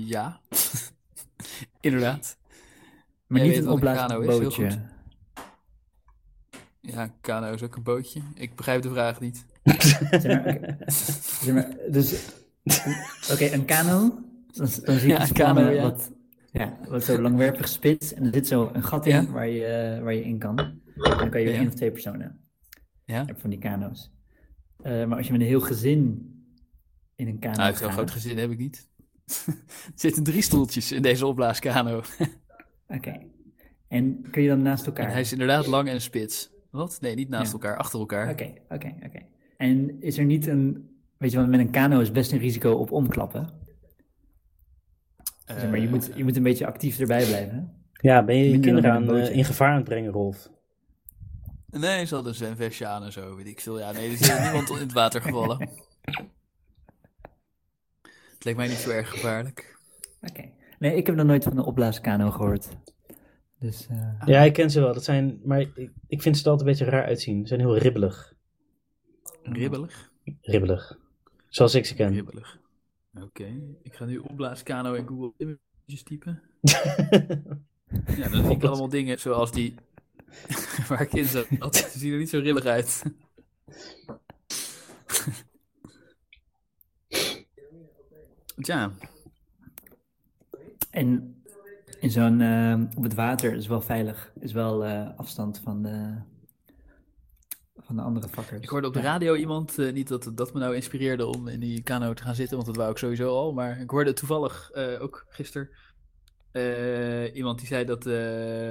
[0.06, 0.40] Ja,
[1.80, 2.38] inderdaad.
[3.28, 4.72] Maar Jij niet weet een is, opblaasbootje.
[4.72, 4.80] goed.
[6.82, 8.22] Ja, een kano is ook een bootje.
[8.34, 9.46] Ik begrijp de vraag niet.
[9.64, 10.76] Zeg maar, oké.
[11.44, 12.26] Zeg maar, dus
[13.32, 14.00] Oké, een kano.
[14.52, 15.82] Dan, dan zie je Ja, een een kano, kano ja.
[15.82, 16.12] wat,
[16.52, 18.14] ja, wat zo langwerpig spits.
[18.14, 19.26] En er zit zo een gat in Ja.
[19.32, 20.58] waar, je, eh, waar je in kan.
[20.60, 21.54] En dan kan je Ja.
[21.58, 22.40] één of twee personen.
[23.06, 23.26] Ja.
[23.38, 24.12] Van die kano's.
[24.84, 26.30] Eh, maar als je met een heel gezin
[27.16, 28.90] in een kano Nou, zo'n groot gezin heb ik niet.
[29.46, 29.56] er
[29.96, 32.02] zitten drie stoeltjes in deze opblaaskano.
[32.88, 33.20] Oké.
[33.88, 35.06] En kun je dan naast elkaar?
[35.06, 36.52] En hij is inderdaad lang en spits.
[36.72, 36.98] Wat?
[37.02, 37.52] Nee, niet naast Ja.
[37.52, 38.30] elkaar, achter elkaar.
[38.30, 39.20] Oké, oké, oké.
[39.58, 40.90] En is er niet een...
[41.18, 43.50] Weet je, want met een kano is best een risico op omklappen.
[45.60, 47.76] Zeg maar je, Eh, moet, je moet een beetje actief erbij blijven.
[47.94, 50.50] Ja, ben je je kinderen aan, eh, in gevaar aan het brengen, Rolf?
[51.70, 53.80] Nee, ze hadden een zwemvestje aan en zo, weet ik veel.
[53.80, 55.60] Ja, nee, er is niemand in het water gevallen.
[58.34, 59.78] Het leek mij niet zo erg gevaarlijk.
[60.22, 60.50] Oké.
[60.80, 62.68] Nee, ik heb nog nooit van een opblaaskano gehoord.
[63.60, 64.94] Dus, eh, Ja, ik ken ze wel.
[64.94, 67.42] Dat zijn, maar ik, ik vind ze er altijd een beetje raar uitzien.
[67.42, 68.34] Ze zijn heel ribbelig.
[69.44, 70.12] Ribbelig?
[70.42, 70.98] Ribbelig.
[71.48, 72.14] Zoals ik ze ken.
[72.14, 72.60] Ribbelig.
[73.14, 76.42] Oké, ik ga nu opblaaskano in Google Images typen.
[78.16, 79.76] Ja, dan zie ik allemaal dingen zoals die
[80.88, 81.48] waar ik in zat.
[81.76, 83.04] Ze zien er niet zo rillig uit.
[88.62, 88.92] Tja,
[90.90, 91.42] en
[92.00, 92.42] in zo'n...
[92.42, 94.32] eh, op het water is wel veilig.
[94.40, 96.16] Is wel eh, afstand van de,
[97.96, 98.62] van de andere vakkers.
[98.62, 99.06] ik hoorde op de Ja.
[99.06, 102.36] radio iemand, eh, niet dat dat me nou inspireerde om in die kano te gaan
[102.36, 105.70] zitten, want dat wou ik sowieso al, maar ik hoorde toevallig eh, ook gisteren
[106.52, 108.14] eh, iemand die zei dat, eh,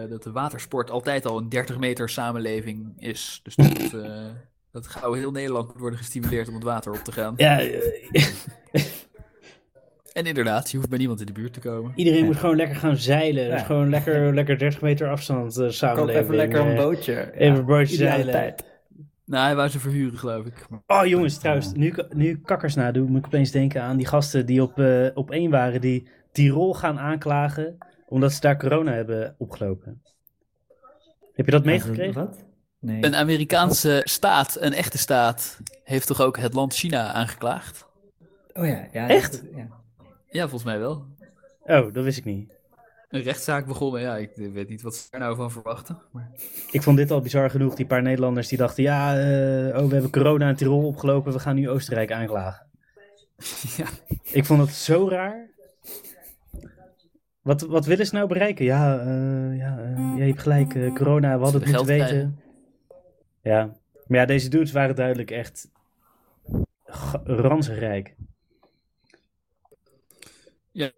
[0.09, 3.41] dat de watersport altijd al een 30 meter samenleving is.
[3.43, 4.27] Dus dat, eh,
[4.73, 7.35] dat gauw heel Nederland moet worden gestimuleerd om het water op te gaan.
[7.37, 7.61] Ja,
[10.13, 11.93] En inderdaad, je hoeft bij niemand in de buurt te komen.
[11.97, 12.25] iedereen Ja.
[12.25, 13.45] moet gewoon lekker gaan zeilen.
[13.45, 13.53] Ja.
[13.55, 16.23] Dus gewoon lekker, lekker 30 meter afstand uh, Koop samenleving.
[16.25, 17.33] even lekker een bootje.
[17.35, 18.33] even een bootje ideale zeilen.
[18.33, 18.65] tijd.
[19.31, 20.67] Nou, hij wou ze verhuren, geloof ik.
[20.87, 24.07] Oh jongens, trouwens, nu, ik- nu ik kakkers nadoe, moet ik opeens denken aan die
[24.07, 27.79] gasten die op, eh, op één waren, die Tirol gaan aanklagen,
[28.09, 30.03] omdat ze daar corona hebben opgelopen.
[31.33, 32.15] Heb je dat meegekregen?
[32.25, 32.45] Wat?
[32.79, 33.05] Nee.
[33.05, 37.87] Een Amerikaanse staat, een echte staat, heeft toch ook het land China aangeklaagd?
[38.53, 38.87] Oh ja.
[38.93, 39.43] ja Echt?
[39.57, 39.67] ja.
[40.31, 41.07] Ja, volgens mij wel.
[41.63, 42.59] Oh, dat wist ik niet.
[43.11, 45.99] Een rechtszaak begonnen, ja, ik weet niet wat ze daar nou van verwachten.
[46.13, 46.31] Maar...
[46.71, 49.93] Ik vond dit al bizar genoeg, die paar Nederlanders die dachten, ja, eh, oh, we
[49.93, 52.67] hebben corona in Tirol opgelopen, we gaan nu Oostenrijk aanklagen.
[53.77, 53.87] ja.
[54.23, 55.49] Ik vond het zo raar.
[57.43, 58.65] Wat, wat willen ze nou bereiken?
[58.65, 62.41] Ja, eh, ja, eh, ja je hebt gelijk, eh, corona, we hadden het moeten weten.
[63.43, 65.69] Ja, maar ja, deze dudes waren duidelijk echt
[66.85, 67.79] ga- ranzig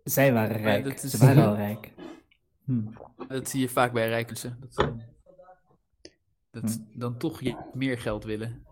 [0.05, 0.85] Zij waren rijk.
[0.85, 1.91] dat is- Ze waren al rijk.
[2.65, 2.81] Hm.
[3.29, 4.57] Dat zie je vaak bij rijke mensen.
[4.61, 4.89] Dat,
[6.51, 6.99] dat Hm.
[6.99, 8.63] dan toch je meer geld willen.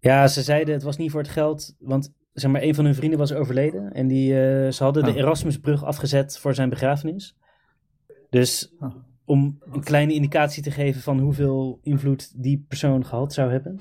[0.00, 2.94] Ja, ze zeiden het was niet voor het geld, want zeg maar, een van hun
[2.94, 3.92] vrienden was overleden.
[3.92, 5.16] En die, eh, ze hadden de Oh.
[5.16, 7.36] Erasmusbrug afgezet voor zijn begrafenis.
[8.30, 8.94] Dus Oh.
[9.24, 13.80] om een kleine indicatie te geven van hoeveel invloed die persoon gehad zou hebben.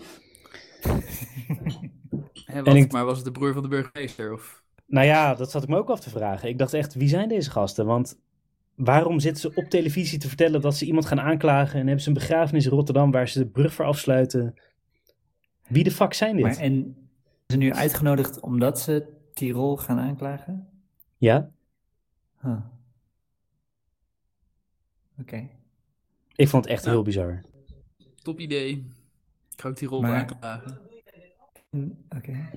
[2.09, 4.33] Wat, En ik- Maar was het de broer van de burgemeester?
[4.33, 4.63] Of...
[4.87, 6.49] Nou ja, dat zat ik me ook af te vragen.
[6.49, 7.85] Ik dacht echt, wie zijn deze gasten?
[7.85, 8.19] Want
[8.75, 12.07] waarom zitten ze op televisie te vertellen dat ze iemand gaan aanklagen en hebben ze
[12.07, 14.53] een begrafenis in Rotterdam waar ze de brug voor afsluiten?
[15.67, 16.45] Wie de fuck zijn dit?
[16.45, 16.95] Maar en zijn
[17.47, 20.67] ze nu uitgenodigd omdat ze Tirol gaan aanklagen?
[21.17, 21.49] Ja,
[22.41, 22.57] Huh.
[25.19, 25.49] Oké.
[26.35, 26.91] ik vond het echt Ja.
[26.91, 27.41] heel bizar.
[28.21, 28.69] Top idee.
[29.51, 30.79] Ik ga ook die rol Maar- aanklagen.
[32.15, 32.49] Oké.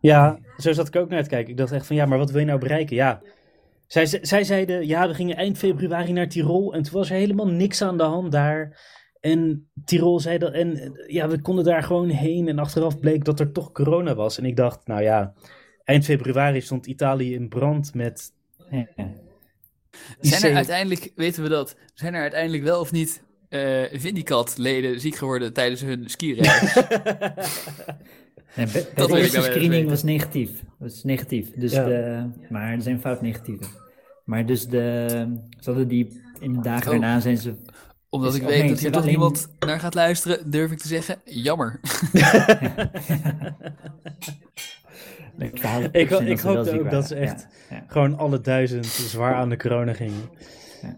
[0.00, 1.50] Ja, zo zat ik ook naar te kijken.
[1.50, 2.96] Ik dacht echt van, ja, maar wat wil je nou bereiken?
[2.96, 3.22] Ja,
[3.94, 7.16] zij, ze- zij zeiden, ja, we gingen eind februari naar Tirol en toen was er
[7.16, 8.80] helemaal niks aan de hand daar.
[9.20, 13.40] En Tirol zei dat, en ja, we konden daar gewoon heen en achteraf bleek dat
[13.40, 14.38] er toch corona was.
[14.38, 15.34] En ik dacht, nou ja,
[15.84, 18.32] eind februari stond Italië in brand met...
[18.70, 18.86] Ja.
[20.20, 25.14] Zijn er uiteindelijk, weten we dat, zijn er uiteindelijk wel of niet eh Vindicat-leden ziek
[25.14, 26.74] geworden tijdens hun skireis?
[28.56, 30.50] Nee, de eerste screening was negatief.
[30.78, 31.50] Was negatief.
[31.56, 31.84] Dus Ja.
[31.84, 33.64] de, maar er zijn fout negatieve.
[34.24, 35.06] Maar dus de,
[35.60, 37.00] ze hadden die in de dagen Oh.
[37.00, 37.54] daarna zijn ze...
[38.08, 40.70] Omdat Is- ik oh weet nee, dat hier toch alleen- niemand naar gaat luisteren, durf
[40.70, 41.80] ik te zeggen, jammer.
[45.36, 45.54] Nee, Ik
[45.92, 47.84] ik wel hoopte ook dat ze echt- Ja, ja.
[47.88, 50.28] Gewoon alle duizend zwaar aan de corona gingen.
[50.82, 50.96] Ja.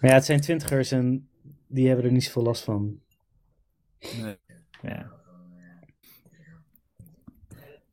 [0.00, 1.28] Maar ja, het zijn twintigers en
[1.66, 3.00] die hebben er niet zoveel last van.
[4.82, 5.10] Ja.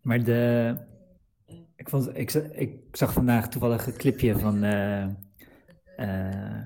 [0.02, 0.76] Maar de.
[2.14, 4.64] Ik, ik, ik zag vandaag toevallig een clipje van.
[4.64, 5.04] eh,
[5.98, 6.62] eh,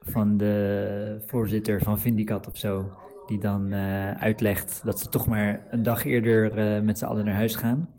[0.00, 2.92] van de voorzitter van Vindicat of zo.
[3.26, 7.34] Die dan eh, uitlegt dat ze toch maar een dag eerder met z'n allen naar
[7.34, 7.94] huis gaan.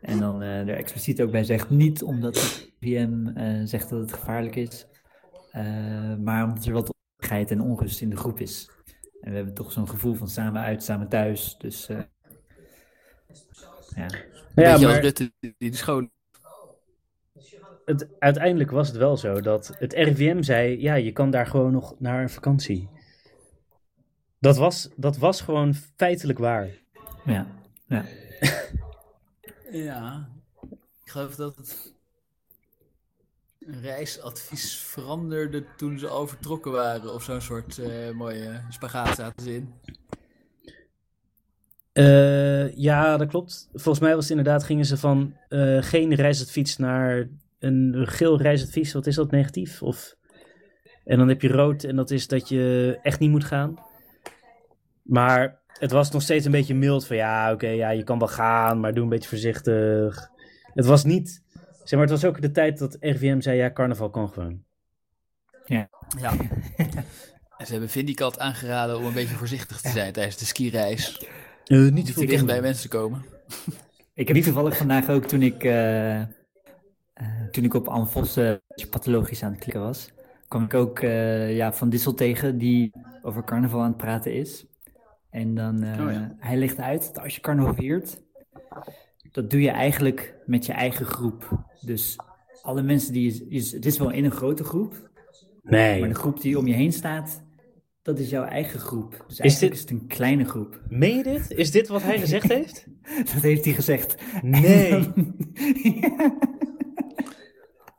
[0.00, 2.34] En dan er expliciet ook bij zegt, niet omdat
[2.78, 4.86] de eh, zegt dat het gevaarlijk is,
[6.22, 8.70] maar omdat er wat onrustigheid en onrust in de groep is.
[9.20, 11.56] En we hebben toch zo'n gevoel van samen uit, samen thuis.
[11.58, 11.88] Dus
[13.96, 14.06] ja,
[14.54, 16.08] Nou ja, maar Rutte die de school...
[17.84, 21.72] het, uiteindelijk was het wel zo dat het RIVM zei, ja, je kan daar gewoon
[21.72, 22.88] nog naar een vakantie.
[24.38, 26.68] Dat was, dat was gewoon feitelijk waar.
[27.24, 27.46] ja,
[27.86, 28.04] ja.
[29.70, 30.28] Ja,
[31.04, 31.94] ik geloof dat het
[33.58, 37.14] reisadvies veranderde toen ze al vertrokken waren.
[37.14, 39.74] Of zo'n soort eh, mooie spagaat zaten ze in.
[41.94, 43.68] Eh, ja, dat klopt.
[43.72, 47.28] Volgens mij was het inderdaad, gingen ze van eh, geen reisadvies naar
[47.58, 48.92] een geel reisadvies.
[48.92, 49.82] Wat is dat, negatief?
[49.82, 50.16] Of...
[51.04, 53.78] En dan heb je rood en dat is dat je echt niet moet gaan.
[55.02, 58.28] Maar het was nog steeds een beetje mild van ja, oké, ja, je kan wel
[58.28, 60.30] gaan, maar doe een beetje voorzichtig.
[60.74, 61.42] Het was niet,
[61.82, 64.62] zeg maar, het was ook de tijd dat RVM zei ja, carnaval kan gewoon.
[65.64, 65.88] Ja.
[67.58, 71.26] en ze hebben Vindicat aangeraden om een beetje voorzichtig te zijn tijdens de skireis.
[71.66, 73.24] Niet Niet te dicht bij mensen komen.
[74.14, 76.26] Ik heb toevallig vandaag ook toen ik, eh, eh,
[77.50, 77.88] toen ik op
[78.36, 78.52] eh,
[78.90, 80.10] pathologisch aan het klikken was,
[80.48, 82.92] kwam ik ook eh, ja, Van Dissel tegen die
[83.22, 84.66] over carnaval aan het praten is.
[85.30, 86.34] En dan, eh, Oh ja.
[86.38, 88.22] hij legt uit dat als je carnaval viert,
[89.32, 91.64] dat doe je eigenlijk met je eigen groep.
[91.80, 92.16] Dus
[92.62, 95.10] alle mensen die, je- je- het is wel in een grote groep,
[95.62, 96.00] Nee.
[96.00, 97.43] maar de groep die om je heen staat,
[98.04, 99.10] dat is jouw eigen groep.
[99.10, 100.80] Dus dit- eigenlijk is het een kleine groep.
[100.88, 101.50] Meen je dit?
[101.50, 102.86] Is dit wat hij gezegd heeft?
[103.16, 104.14] Dat heeft hij gezegd.
[104.42, 104.90] Nee.
[105.82, 106.32] Ja.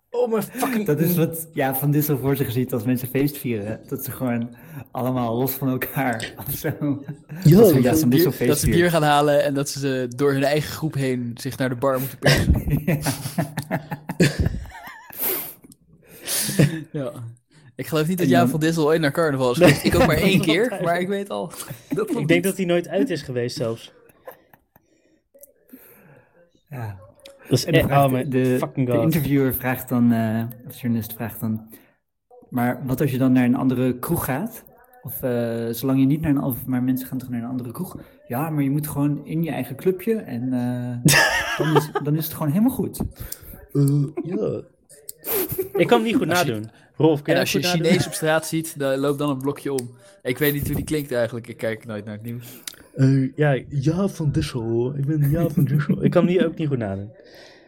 [0.09, 0.85] Oh mijn fucking...
[0.85, 3.79] Dat is wat ja, Van Dissel voor zich ziet als mensen feest vieren.
[3.87, 4.55] Dat ze gewoon
[4.91, 6.67] allemaal los van elkaar of zo.
[7.43, 10.05] Ja, Dat ze- ja, Van Dissel feest dat ze bier gaan halen en dat ze
[10.15, 12.63] door hun eigen groep heen zich naar de bar moeten persen.
[12.85, 12.99] Ja.
[16.91, 17.11] ja.
[17.75, 19.83] Ik geloof niet dat dan- van Dissel ooit naar carnaval is geweest.
[19.83, 21.51] Ik ook maar één keer, maar ik weet al.
[21.95, 23.93] Dat Ik denk dat hij nooit uit is geweest zelfs.
[26.69, 26.97] Ja.
[27.49, 27.85] Dat is echt...
[27.91, 31.69] Oh de, fucking de interviewer vraagt dan, eh, of de journalist vraagt dan,
[32.49, 34.63] maar wat als je dan naar een andere kroeg gaat?
[35.03, 37.71] Of eh, zolang je niet naar een, of maar mensen gaan toch naar een andere
[37.71, 37.97] kroeg?
[38.27, 41.11] Ja, maar je moet gewoon in je eigen clubje en eh,
[41.57, 42.99] dan, is, dan is het gewoon helemaal goed.
[44.23, 44.61] Ja.
[45.73, 46.69] Ik kan hem niet goed Als je- nadoen.
[46.97, 47.63] Rolf, kun En als je?
[47.63, 49.89] Chinees op straat ziet, dan loop dan een blokje om.
[50.21, 51.47] Ik weet niet hoe die klinkt eigenlijk.
[51.47, 52.61] Ik kijk nooit naar het nieuws.
[52.95, 54.95] Eh, ja, ja van Dissel.
[54.97, 56.03] Ik ben ja van Dissel.
[56.03, 57.09] ik kan hem niet, ook niet goed nadoen.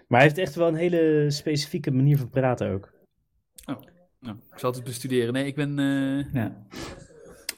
[0.07, 2.95] Maar hij heeft echt wel een hele specifieke manier van praten ook.
[4.19, 5.33] Nou, ik zal het bestuderen.
[5.33, 5.79] Nee, ik ben...
[5.79, 6.65] eh, Ja.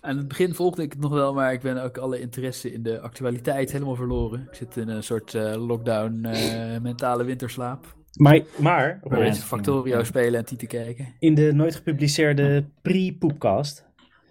[0.01, 2.83] aan het begin volgde ik het nog wel, maar ik ben ook alle interesse in
[2.83, 4.47] de actualiteit helemaal verloren.
[4.51, 7.97] Ik zit in een soort eh, lockdown, eh, mentale winterslaap.
[8.13, 11.07] Maar, maar Een Ja, beetje dat is Factorio spelen en Tieten kijken.
[11.19, 13.87] in de nooit gepubliceerde pre-poepcast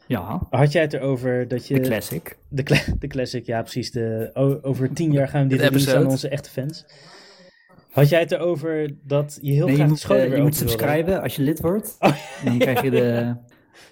[0.07, 1.75] ja, had jij het erover dat je...
[1.75, 2.39] de classic.
[2.49, 2.63] De,
[2.99, 3.91] de classic, ja precies.
[3.91, 4.31] De,
[4.63, 6.87] over tien jaar gaan we dit releasen aan onze echte fans.
[7.91, 10.31] Had jij het erover dat je heel Nee, je graag de moet, eh, je moet
[10.31, 10.55] open wilde?
[10.55, 11.97] subscriben als je lid wordt.
[11.99, 13.35] Oh, Dan krijg je de...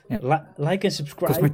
[0.20, 1.40] La- like en Kost subscribe.
[1.40, 1.50] maar,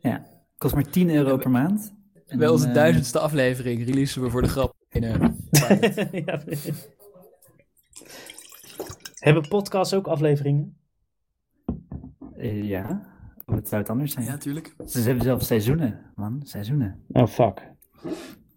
[0.00, 0.26] ja,
[0.58, 1.94] kost maar 10 euro per maand.
[2.26, 5.12] En Bij dan, onze eh, duizendste aflevering releasen we voor de grap een eh,
[5.50, 5.94] pilot.
[6.26, 6.40] ja.
[9.14, 10.76] Hebben podcasts ook afleveringen?
[12.36, 13.08] eh, ja,
[13.44, 14.24] wat zou het anders zijn?
[14.24, 14.74] Ja, tuurlijk.
[14.86, 16.40] Ze hebben zelfs seizoenen, man.
[16.44, 17.04] Seizoenen.
[17.08, 17.72] Oh, fuck.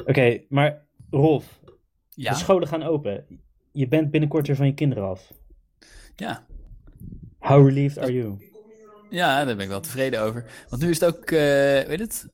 [0.05, 1.59] Oké, maar Rolf,
[2.09, 3.25] Ja, de scholen gaan open.
[3.71, 5.33] Je bent binnenkort weer van je kinderen af.
[6.15, 6.45] ja.
[7.39, 8.51] How relieved are you?
[9.09, 10.65] ja, daar ben ik wel tevreden over.
[10.69, 12.27] Want nu is het ook, eh, weet het?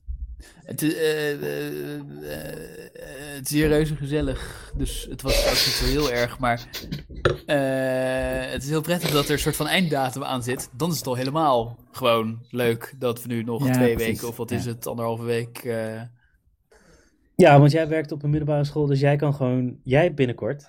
[0.64, 2.02] Het is, eh, eh, eh,
[3.36, 4.72] het is hier reuze gezellig.
[4.76, 6.38] Dus het was ook niet zo heel erg.
[6.38, 6.66] Maar
[7.46, 10.68] eh, het is heel prettig dat er een soort van einddatum aan zit.
[10.76, 14.12] Dan is het al helemaal gewoon leuk dat we nu nog Ja, twee precies.
[14.12, 14.56] weken, of wat Ja.
[14.56, 15.58] is het, anderhalve week.
[15.58, 16.00] eh,
[17.36, 19.78] Ja, want jij werkt op een middelbare school, dus jij kan gewoon...
[19.84, 20.68] Jij binnenkort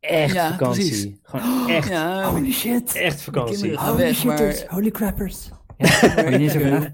[0.00, 0.88] echt Ja, vakantie.
[0.88, 1.12] precies.
[1.22, 2.94] Gewoon echt, ja, Holy shit.
[2.94, 3.76] echt vakantie.
[3.78, 4.64] Holy weg, shitters.
[4.64, 5.48] maar- Holy crappers.
[5.78, 6.50] Ja, je niet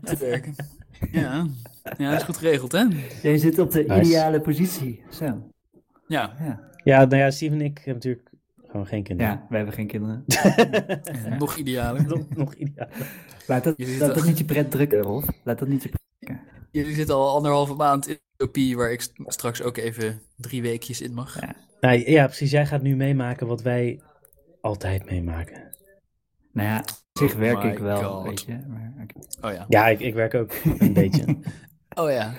[0.07, 0.55] te werken.
[1.13, 1.47] Ja,
[1.99, 2.85] ja, dat is goed geregeld, hè?
[3.23, 4.01] Jij zit op de Nice.
[4.01, 5.03] ideale positie.
[5.11, 5.51] Zo,
[6.07, 6.61] Ja, ja.
[6.85, 8.31] Ja, nou ja, Steve en ik hebben natuurlijk
[8.67, 9.33] gewoon geen kinderen.
[9.33, 10.25] Ja, wij hebben geen kinderen.
[11.27, 12.07] en nog idealer.
[12.07, 12.89] nog, nog ideaal.
[13.47, 15.25] Laat dat, laat niet je pret drukken, Rolf.
[15.45, 16.39] Laat dat niet je pret
[16.71, 21.01] Jullie zitten al anderhalve maand in utopie, waar ik st- straks ook even drie weekjes
[21.01, 21.41] in mag.
[21.41, 21.55] Ja.
[21.81, 22.51] Nou, ja, precies.
[22.51, 24.01] Jij gaat nu meemaken wat wij
[24.61, 25.75] altijd meemaken.
[26.53, 28.25] Nou ja, op zich Oh werk my ik wel, God.
[28.29, 28.59] weet je.
[28.69, 28.93] Maar.
[29.41, 29.65] Oh ja.
[29.69, 31.25] Ja, ik, ik werk ook een beetje.
[31.99, 32.35] Oh ja,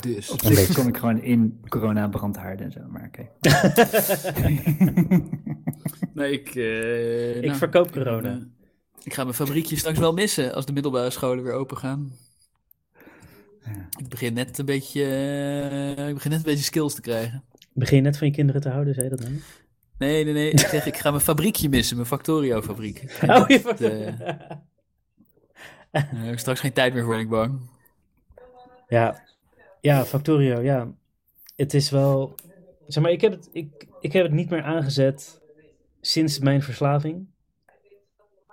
[0.00, 0.30] dus.
[0.30, 3.28] Op zich kom ik gewoon in corona brandhaarden en zo, maar oké.
[6.14, 6.54] Nee, ik...
[6.54, 8.28] eh, Ik nou, verkoop corona.
[8.30, 8.36] eh,
[9.02, 12.12] ik ga mijn fabriekje straks wel missen als de middelbare scholen weer open gaan.
[13.64, 13.88] Ja.
[13.98, 15.04] Ik begin net een beetje,
[15.96, 17.44] eh, ik begin net een beetje skills te krijgen.
[17.72, 19.40] Begin je net van je kinderen te houden, zei je dat nou?
[19.98, 20.50] Nee, nee, nee.
[20.50, 23.18] Ik zeg, ik ga mijn fabriekje missen, mijn Factorio-fabriek.
[23.26, 23.58] Oh, je...
[23.68, 24.28] eh,
[25.90, 27.60] Daar heb ik straks geen tijd meer voor, ben ik bang.
[28.90, 29.22] Ja,
[29.80, 30.92] ja, Factorio, ja.
[31.56, 32.34] Het is wel...
[32.86, 35.40] Zeg maar, ik heb het, ik, ik heb het niet meer aangezet
[36.00, 37.26] sinds mijn verslaving.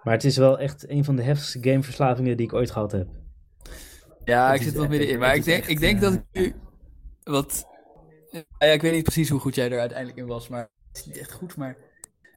[0.04, 3.08] Maar het is wel echt een van de heftigste gameverslavingen die ik ooit gehad heb.
[4.26, 5.20] Ja, Het ik zit wel middenin.
[5.20, 6.54] Maar ik denk, echt, ik denk dat ik nu
[7.24, 7.66] wat...
[8.60, 11.06] Ja, ik weet niet precies hoe goed jij er uiteindelijk in was, maar het is
[11.06, 11.56] niet echt goed.
[11.56, 11.78] Maar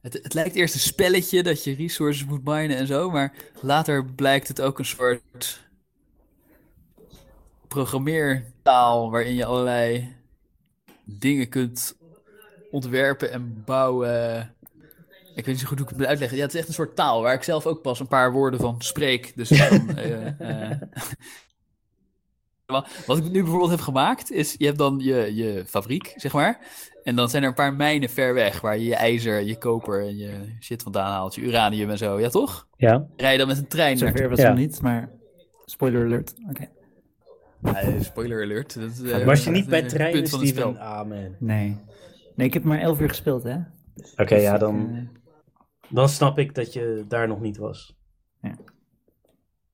[0.01, 4.05] het, het lijkt eerst een spelletje dat je resources moet minen en zo, maar later
[4.05, 5.69] blijkt het ook een soort
[7.73, 10.15] programmeertaal waarin je allerlei
[11.05, 11.97] dingen kunt
[12.71, 14.39] ontwerpen en bouwen.
[15.35, 16.37] Ik weet niet zo goed hoe ik het moet uitleggen.
[16.37, 18.59] Ja, het is echt een soort taal waar ik zelf ook pas een paar woorden
[18.59, 19.31] van spreek.
[19.35, 20.81] Dus dan, eh, eh,
[22.65, 26.33] Wa- Wat ik nu bijvoorbeeld heb gemaakt, is je hebt dan je, je fabriek, zeg
[26.33, 26.59] maar.
[27.03, 30.01] En dan zijn er een paar mijnen ver weg, waar je je ijzer, je koper
[30.07, 31.35] en je shit vandaan haalt.
[31.35, 32.67] Je uranium en zo, ja toch?
[32.77, 33.05] Ja?
[33.17, 34.07] Rij je dan met een trein naar...
[34.09, 34.43] Zover was Ja.
[34.45, 35.09] het nog niet, maar
[35.65, 36.33] spoiler alert.
[36.49, 36.69] Oké.
[38.01, 38.73] Spoiler alert.
[38.79, 40.47] Dat, eh, Was je niet bij eh, treinen, Steven?
[40.47, 40.77] spel.
[40.77, 41.35] Ah, man.
[41.39, 41.77] Nee.
[42.35, 43.57] Nee, ik heb maar 11 uur gespeeld, hè?
[44.15, 45.19] Oké, ja, Dus, dan, eh,
[45.89, 47.95] dan snap ik dat je daar nog niet was.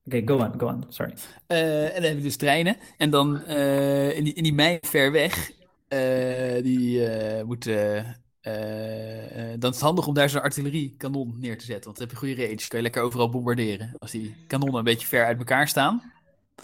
[0.04, 0.84] Oké, go on, go on.
[0.88, 1.14] Sorry.
[1.46, 2.76] Eh, en dan heb je dus treinen.
[2.96, 5.50] En dan eh, in, die, in die mijn ver weg,
[5.88, 8.04] eh, die eh moeten...
[8.40, 11.84] eh, eh, dan is het handig om daar zo'n artilleriekanon neer te zetten.
[11.84, 12.56] Want dan heb je goede range.
[12.68, 13.94] Kan je lekker overal bombarderen.
[13.98, 16.12] Als die kanonnen een beetje ver uit elkaar staan.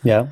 [0.03, 0.29] Ja.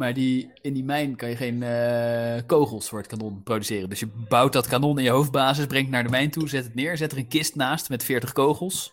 [0.00, 3.88] Maar die, in die mijn kan je geen eh, kogels voor het kanon produceren.
[3.88, 6.64] Dus je bouwt dat kanon in je hoofdbasis, brengt het naar de mijn toe, zet
[6.64, 8.92] het neer, zet er een kist naast met 40 kogels.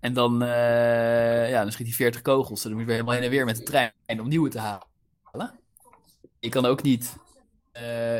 [0.00, 2.64] En dan, eh, ja, dan schiet hij 40 kogels.
[2.64, 4.58] En dan moet je weer helemaal heen en weer met de trein om nieuwe te
[4.58, 5.52] halen.
[6.40, 7.16] Je kan ook niet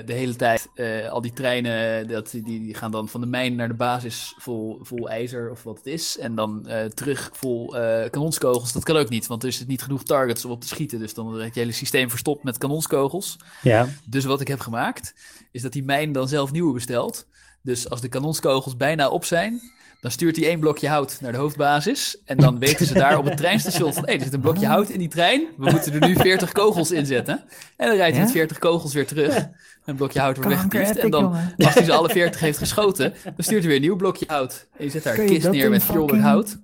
[0.04, 3.54] de hele tijd eh, al die treinen, dat, die, die gaan dan van de mijn
[3.54, 6.18] naar de basis vol, vol ijzer of wat het is.
[6.18, 8.72] En dan eh, terug vol eh, kanonskogels.
[8.72, 10.98] Dat kan ook niet, want er is niet genoeg targets om op te schieten.
[10.98, 13.36] Dus dan is je hele systeem verstopt met kanonskogels.
[13.62, 13.88] Ja.
[14.06, 15.14] Dus wat ik heb gemaakt,
[15.50, 17.26] is dat die mijn dan zelf nieuwe bestelt.
[17.62, 19.60] Dus als de kanonskogels bijna op zijn,
[20.04, 22.18] dan stuurt hij één blokje hout naar de hoofdbasis.
[22.24, 24.88] En dan weten ze daar op het treinstation van, hé, er zit een blokje hout
[24.88, 25.46] in die trein.
[25.56, 27.44] We moeten er nu 40 kogels in zetten.
[27.76, 28.20] En dan rijdt hij Ja?
[28.20, 29.48] met 40 kogels weer terug.
[29.84, 30.96] Een blokje hout wordt weggetiefd.
[30.98, 33.96] En dan, als hij ze alle 40 heeft geschoten, dan stuurt hij weer een nieuw
[33.96, 34.66] blokje hout.
[34.76, 36.56] En je zet daar een kist neer met fjolder hout.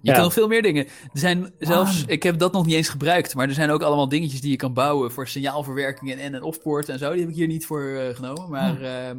[0.00, 0.12] Je Ja.
[0.14, 0.84] kan nog veel meer dingen.
[0.84, 4.08] Er zijn zelfs, ik heb dat nog niet eens gebruikt, maar er zijn ook allemaal
[4.08, 7.10] dingetjes die je kan bouwen voor signaalverwerking en en- en offpoort en zo.
[7.12, 8.50] Die heb ik hier niet voor eh, genomen.
[8.50, 9.16] Maar ehm,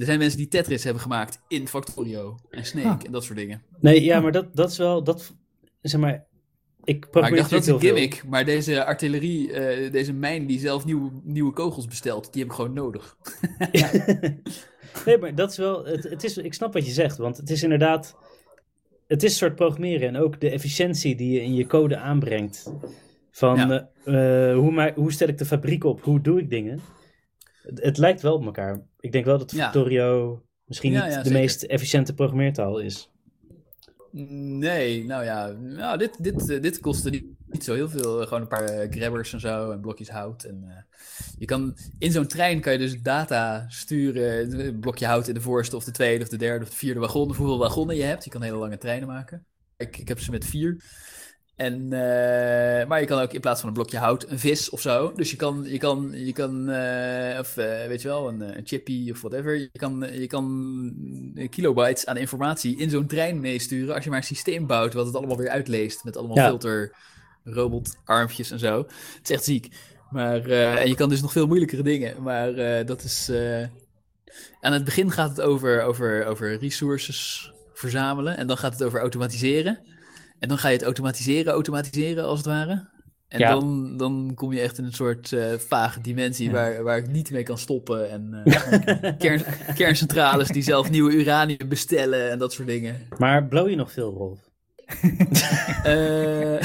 [0.00, 2.98] er zijn mensen die Tetris hebben gemaakt in Factorio en Snake Ah.
[3.06, 3.62] en dat soort dingen.
[3.80, 5.34] Nee, ja, maar dat, dat is wel, dat,
[5.82, 6.26] zeg maar,
[6.84, 7.88] ik probeer Maar ik dacht dat is een veel.
[7.94, 8.22] gimmick.
[8.26, 12.56] Maar deze artillerie, eh, deze mijn die zelf nieuwe, nieuwe kogels bestelt, die heb ik
[12.56, 13.16] gewoon nodig.
[15.04, 17.50] Nee, maar dat is wel, het, het is, ik snap wat je zegt, want het
[17.50, 18.16] is inderdaad,
[19.06, 22.72] het is een soort programmeren en ook de efficiëntie die je in je code aanbrengt.
[23.30, 23.90] Van Ja.
[24.04, 26.80] eh, hoe, ma- hoe stel ik de fabriek op, hoe doe ik dingen.
[27.62, 28.80] Het, het lijkt wel op elkaar.
[29.00, 29.62] Ik denk wel dat Ja.
[29.62, 31.32] Factorio misschien niet de zeker.
[31.32, 33.10] meest efficiënte programmeertaal is.
[34.12, 38.22] Nee, nou ja, nou, dit, dit, eh, dit kostte niet, niet zo heel veel.
[38.24, 40.44] Gewoon een paar eh, grabbers en zo en blokjes hout.
[40.44, 40.98] En, eh,
[41.38, 44.60] je kan, in zo'n trein kan je dus data sturen.
[44.60, 47.00] Een blokje hout in de voorste of de tweede of de derde of de vierde
[47.00, 47.30] wagon.
[47.30, 48.24] Of hoeveel wagonnen je hebt.
[48.24, 49.46] Je kan hele lange treinen maken.
[49.76, 50.82] Ik, ik heb ze met vier.
[51.60, 54.80] En, eh, maar je kan ook in plaats van een blokje hout een vis of
[54.80, 55.12] zo.
[55.16, 58.66] Dus je kan, je kan, je kan eh, of eh, weet je wel, een, een
[58.66, 59.54] chippy of whatever.
[59.58, 60.94] Je kan, je kan
[61.50, 63.94] kilobytes aan informatie in zo'n trein meesturen.
[63.94, 66.04] Als je maar een systeem bouwt wat het allemaal weer uitleest.
[66.04, 66.46] Met allemaal Ja.
[66.46, 66.96] filter,
[67.44, 68.78] robotarmpjes en zo.
[68.78, 69.68] Het is echt ziek.
[70.10, 72.22] Maar, en je kan dus nog veel moeilijkere dingen.
[72.22, 72.54] Maar
[72.86, 73.30] dat is.
[74.60, 78.36] aan het begin gaat het over, over, over resources verzamelen.
[78.36, 79.98] En dan gaat het over automatiseren.
[80.40, 82.88] En dan ga je het automatiseren, automatiseren als het ware.
[83.28, 83.50] En Ja.
[83.50, 86.52] dan, dan kom je echt in een soort eh, vage dimensie Ja.
[86.52, 88.10] waar, waar ik niet mee kan stoppen.
[88.10, 89.42] En eh, kern,
[89.74, 92.96] kerncentrales die zelf nieuwe uranium bestellen en dat soort dingen.
[93.18, 94.38] Maar blow je nog veel, Rolf?
[95.82, 96.60] Eh,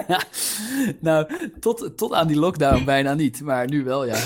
[1.00, 1.26] nou,
[1.60, 4.18] tot, tot aan die lockdown bijna niet, maar nu wel, ja.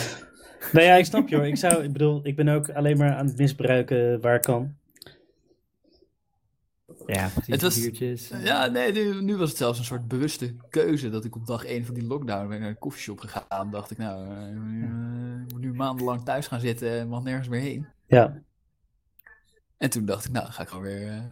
[0.72, 1.46] Nou ja, ik snap je hoor.
[1.46, 4.74] Ik, zou, ik bedoel, ik ben ook alleen maar aan het misbruiken waar ik kan.
[7.06, 7.46] Ja, precies.
[7.52, 8.28] Het was- biertjes.
[8.42, 11.64] Ja, nee, nu, nu was het zelfs een soort bewuste keuze dat ik op dag
[11.64, 13.70] 1 van die lockdown ben naar een koffieshop gegaan.
[13.70, 17.48] dacht ik, nou, eh, eh, ik moet nu maandenlang thuis gaan zitten en mag nergens
[17.48, 17.86] meer heen.
[18.06, 18.42] Ja,
[19.76, 21.22] En toen dacht ik, nou, ga ik gewoon weer, eh,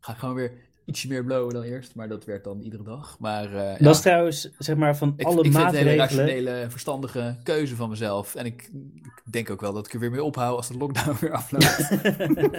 [0.00, 0.52] ga ik gewoon weer
[0.84, 1.94] ietsje meer blowen dan eerst.
[1.94, 3.18] Maar dat werd dan iedere dag.
[3.18, 5.78] Maar eh, ja, dat is trouwens, zeg maar, van ik, alle ik vind het een
[5.86, 6.26] hele maatregelen...
[6.26, 8.34] rationele, verstandige keuze van mezelf.
[8.34, 8.70] En ik,
[9.24, 11.88] ik denk ook wel dat ik er weer mee ophoud als de lockdown weer afloopt.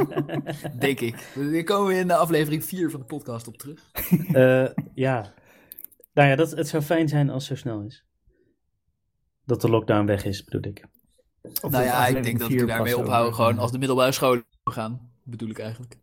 [0.79, 1.27] denk ik.
[1.51, 3.91] Daar komen we in de aflevering 4 van de podcast op terug.
[4.33, 5.33] Eh, ja.
[6.13, 8.05] Nou ja, dat, het zou fijn zijn als het zo snel is.
[9.45, 10.85] Dat de lockdown weg is, bedoel ik.
[11.61, 14.45] Of nou ja, ik denk dat ik er daarmee over- Gewoon als de middelbare scholen
[14.63, 15.97] gaan, bedoel ik eigenlijk.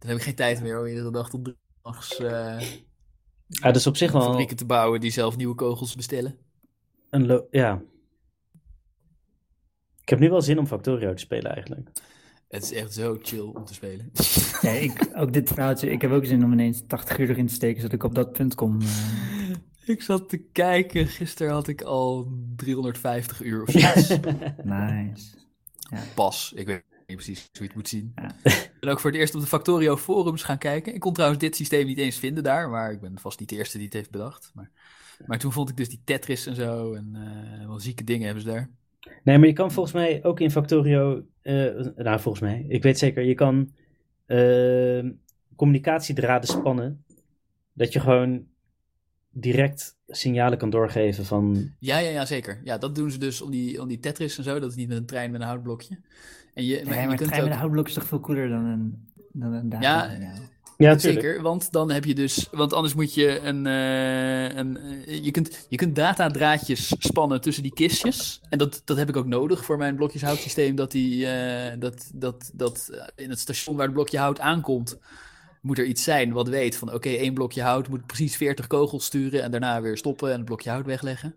[0.00, 2.60] Dan heb ik geen tijd meer om iedere dag tot drie nachts eh
[3.46, 6.36] Ja, dat is op zich wel fabrieken te bouwen die zelf nieuwe kogels bestellen.
[7.10, 7.26] een...
[7.26, 7.82] lo- ja.
[10.02, 11.88] Ik heb nu wel zin om Factorio te spelen eigenlijk.
[12.48, 14.10] Het is echt zo chill om te spelen.
[14.62, 17.54] Ja, ik, ook dit verhaaltje, ik heb ook zin om ineens 80 uur erin te
[17.54, 18.80] steken, zodat ik op dat punt kom.
[18.80, 18.88] eh.
[19.94, 24.08] Ik zat te kijken, gisteren had ik al 350 uur of zoiets.
[24.64, 25.36] nice.
[26.14, 26.84] Pas, ik weet
[27.14, 28.12] precies hoe je het moet zien.
[28.14, 28.34] Ja.
[28.44, 30.94] Ik ben ook voor het eerst op de Factorio forums gaan kijken.
[30.94, 33.56] Ik kon trouwens dit systeem niet eens vinden daar, maar ik ben vast niet de
[33.56, 34.50] eerste die het heeft bedacht.
[34.54, 34.70] Maar,
[35.26, 38.42] maar toen vond ik dus die Tetris en zo en eh, wel zieke dingen hebben
[38.42, 38.70] ze daar.
[39.24, 41.24] Nee, maar je kan volgens mij ook in Factorio...
[41.42, 41.54] eh,
[41.96, 42.64] nou, volgens mij.
[42.68, 43.72] Ik weet zeker, je kan
[44.26, 45.10] eh,
[45.56, 47.04] communicatiedraden spannen.
[47.72, 48.46] Dat je gewoon
[49.30, 51.72] direct signalen kan doorgeven van...
[51.78, 52.60] Ja, ja, ja, zeker.
[52.64, 54.60] Ja, dat doen ze dus om die, om die Tetris en zo.
[54.60, 55.98] Dat is niet met een trein met een houtblokje.
[56.54, 58.48] En je, Nee, maar je maar kunt trein met een houtblok is toch veel cooler
[58.48, 59.76] dan een, dan een.
[59.80, 60.10] Ja,
[60.76, 60.98] Ja.
[60.98, 65.30] Zeker, want dan heb je dus, want anders moet je een, eh, een eh, je
[65.30, 68.40] kunt, je kunt datadraadjes spannen tussen die kistjes.
[68.48, 72.50] En dat, dat heb ik ook nodig voor mijn blokjeshoutsysteem, dat die, eh, dat, dat,
[72.54, 74.98] dat in het station waar het blokje hout aankomt,
[75.60, 79.04] moet er iets zijn wat weet van, oké, één blokje hout moet precies 40 kogels
[79.04, 81.34] sturen en daarna weer stoppen en het blokje hout wegleggen.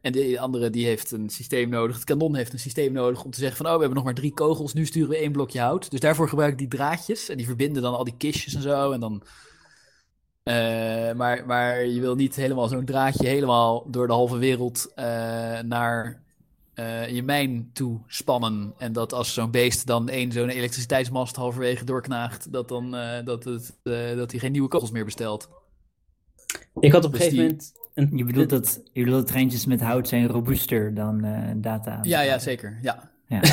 [0.00, 1.96] En de andere die heeft een systeem nodig.
[1.96, 3.66] Het kanon heeft een systeem nodig om te zeggen van...
[3.66, 5.90] oh, we hebben nog maar drie kogels, nu sturen we één blokje hout.
[5.90, 7.28] Dus daarvoor gebruik ik die draadjes.
[7.28, 8.92] En die verbinden dan al die kistjes en zo.
[8.92, 9.22] En dan...
[10.42, 15.60] eh, maar, maar je wil niet helemaal zo'n draadje helemaal door de halve wereld eh,
[15.60, 16.23] naar
[16.74, 18.74] eh, je mijn toe spannen.
[18.78, 22.52] En dat als zo'n beest dan één zo'n elektriciteitsmast halverwege doorknaagt...
[22.52, 25.48] dat, dan, eh, dat, het, eh, dat hij geen nieuwe kogels meer bestelt.
[26.80, 27.72] Ik had op een Dus gegeven moment...
[27.94, 31.98] Een, Je bedoelt, dat, je bedoelt dat treintjes met hout zijn robuuster dan eh, data?
[32.02, 32.78] Ja, ja, zeker.
[32.82, 33.10] Ja.
[33.28, 33.40] Ja.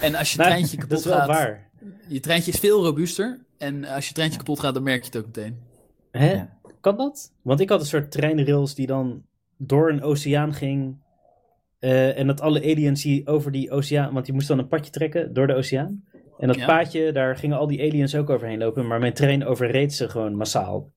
[0.00, 1.26] En als je Nou, treintje kapot dat is wel gaat...
[1.26, 1.70] waar.
[2.08, 3.44] Je treintje is veel robuuster.
[3.58, 5.58] En als je treintje kapot gaat, dan merk je het ook meteen.
[6.10, 6.32] Hè?
[6.32, 6.58] Ja.
[6.80, 7.32] Kan dat?
[7.42, 9.22] Want ik had een soort treinrails die dan
[9.56, 10.96] door een oceaan ging.
[11.78, 14.12] Eh, en dat alle aliens die over die oceaan...
[14.14, 16.04] Want je moest dan een padje trekken door de oceaan.
[16.38, 16.66] En dat Ja.
[16.66, 18.86] paadje, daar gingen al die aliens ook overheen lopen.
[18.86, 20.92] Maar mijn trein overreed ze gewoon massaal.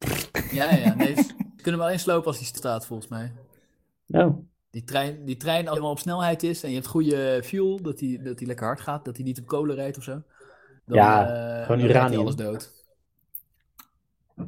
[0.51, 0.93] Ja, ja.
[0.95, 3.31] Nee, ze kunnen hem alleen slopen als hij staat, volgens mij.
[4.07, 4.37] Oh,
[4.71, 8.19] Die trein, die trein als op snelheid is en je hebt goede fuel, dat hij
[8.23, 10.21] dat die lekker hard gaat, dat hij niet op kolen rijdt of zo.
[10.85, 12.19] Dan, Ja, eh, gewoon uranium.
[12.19, 12.71] alles dood.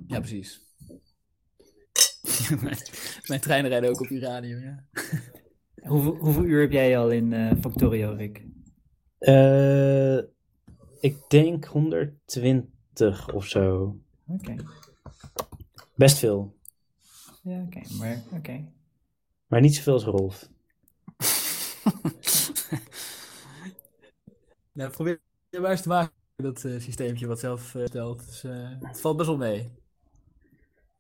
[0.08, 0.62] Ja, precies.
[2.62, 2.78] mijn,
[3.28, 4.84] mijn treinen rijden ook op uranium, ja.
[5.82, 8.46] Hoeveel, hoeveel uur heb jij al in eh, Factorio, Rick?
[9.18, 10.18] Eh,
[11.00, 13.98] ik denk 120 of zo.
[14.28, 14.56] Oké.
[15.96, 16.56] Best veel.
[17.44, 17.82] Ja, oké.
[17.98, 18.66] Maar, oké.
[19.48, 20.50] Maar niet zoveel als Rolf.
[24.74, 28.26] Nou, probeer je maar eens te maken, dat systeempje wat zelf eh, stelt.
[28.26, 29.72] Dus, eh, het valt best wel mee.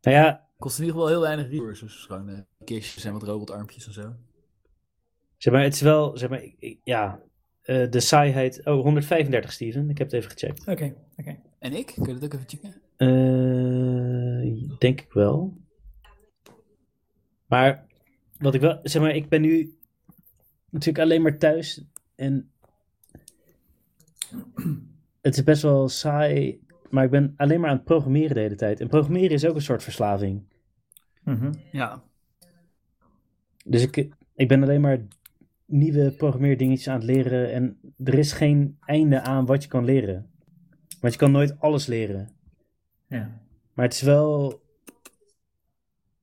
[0.02, 2.06] Nou ja, Kost in ieder geval heel weinig resources.
[2.06, 4.16] Gewoon kistjes en wat robotarmpjes en zo.
[5.42, 6.44] Zeg maar, het is wel, zeg maar,
[6.84, 7.20] ja,
[7.62, 8.66] eh, de saaiheid.
[8.66, 9.90] Oh, 135, Steven.
[9.90, 10.68] Ik heb het even gecheckt.
[10.68, 11.40] Oké, oké.
[11.60, 11.86] En ik?
[11.86, 12.82] Kun je dat ook even checken?
[12.98, 15.58] Eh, denk ik wel.
[17.46, 17.86] Maar
[18.38, 19.78] wat ik wel, zeg maar, ik ben nu
[20.70, 21.86] natuurlijk alleen maar thuis
[22.16, 22.52] en
[25.22, 28.56] het is best wel saai, maar ik ben alleen maar aan het programmeren de hele
[28.56, 28.80] tijd.
[28.80, 30.44] En programmeren is ook een soort verslaving.
[31.24, 31.54] Mhm.
[31.72, 32.04] Ja.
[33.66, 35.00] Dus ik, ik ben alleen maar
[35.72, 40.32] nieuwe programmeerdingetjes aan het leren en er is geen einde aan wat je kan leren.
[41.00, 42.36] Want je kan nooit alles leren.
[43.08, 43.42] Ja.
[43.74, 44.62] Maar het is wel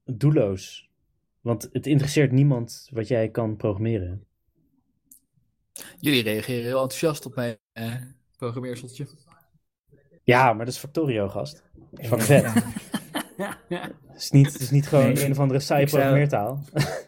[0.04, 0.90] doelloos.
[1.40, 4.26] Want het interesseert niemand wat jij kan programmeren.
[5.98, 7.94] Jullie reageren heel enthousiast op mijn eh,
[8.36, 9.06] programmeerseltje.
[10.24, 11.62] Ja, maar dat is Factorio, gast.
[11.90, 12.52] Dat is vet.
[13.38, 16.64] Het is niet, het is niet gewoon Nee, een of andere saaie programmeertaal.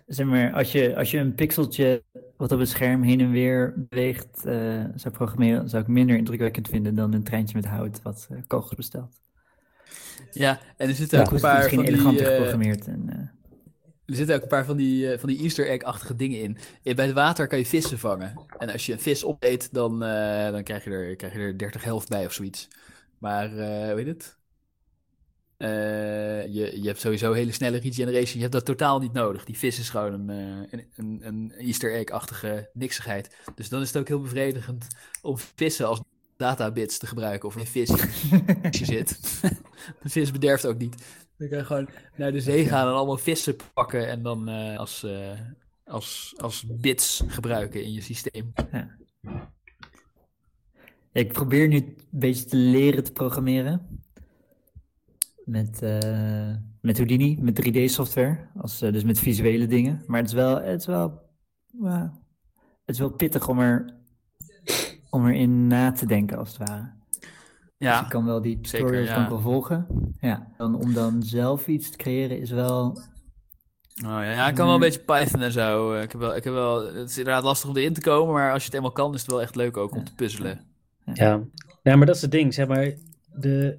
[0.07, 2.05] Zeg maar, als je, als je een pixeltje
[2.41, 6.69] wat op het scherm heen en weer beweegt eh, zou programmeren, zou ik minder indrukwekkend
[6.69, 9.21] vinden dan een treintje met hout wat eh, kogels bestelt.
[10.31, 11.95] Ja, en er zitten ook een paar misschien van die...
[11.95, 12.87] eleganter eh, geprogrammeerd.
[12.87, 13.33] En,
[14.07, 16.57] Er zitten ook een paar van die, van die Easter egg-achtige dingen in.
[16.95, 18.41] Bij het water kan je vissen vangen.
[18.59, 19.99] En als je een vis opeet, dan,
[20.53, 22.69] dan krijg, je er, krijg je er 30 helft bij of zoiets.
[23.19, 24.40] Maar, hoe heet het?
[25.61, 28.35] Eh, je, je hebt sowieso hele snelle regeneration.
[28.35, 29.45] Je hebt dat totaal niet nodig.
[29.45, 33.37] Die vis is gewoon een, eh, een, een, een Easter egg-achtige niksigheid.
[33.55, 34.87] Dus dan is het ook heel bevredigend
[35.23, 36.01] om vissen als
[36.37, 37.49] databits te gebruiken.
[37.49, 38.01] Of een vis als
[38.79, 39.41] je zit.
[40.03, 41.05] de vis bederft ook niet.
[41.39, 44.79] Dan kan je gewoon naar de zee gaan en allemaal vissen pakken en dan eh,
[44.79, 45.07] als,
[45.85, 48.53] als, als bits gebruiken in je systeem.
[51.13, 54.03] Ik probeer nu een beetje te leren te programmeren.
[55.51, 58.39] Met, eh, met Houdini, met 3D-software.
[58.57, 60.03] Als, eh, dus met visuele dingen.
[60.07, 61.23] Maar het is wel, het is wel,
[61.67, 62.13] ja,
[62.85, 63.95] het is wel pittig om, er,
[65.11, 66.93] om erin na te denken, als het ware.
[67.79, 69.15] Dus ik kan wel die zeker, tutorials ja.
[69.15, 69.87] kan ik wel volgen.
[70.21, 72.87] Ja, dan, om dan zelf iets te creëren is wel...
[74.05, 75.93] Oh, ja, ja, ik kan wel een beetje Python en zo.
[75.93, 78.35] Eh, Ik heb wel, ik heb wel, het is inderdaad lastig om erin te komen,
[78.35, 80.61] maar als je het eenmaal kan, is het wel echt leuk ook om te puzzelen.
[81.15, 81.41] Ja.
[81.83, 82.55] ja, maar dat is het ding.
[82.55, 82.95] Zeg maar,
[83.35, 83.79] de...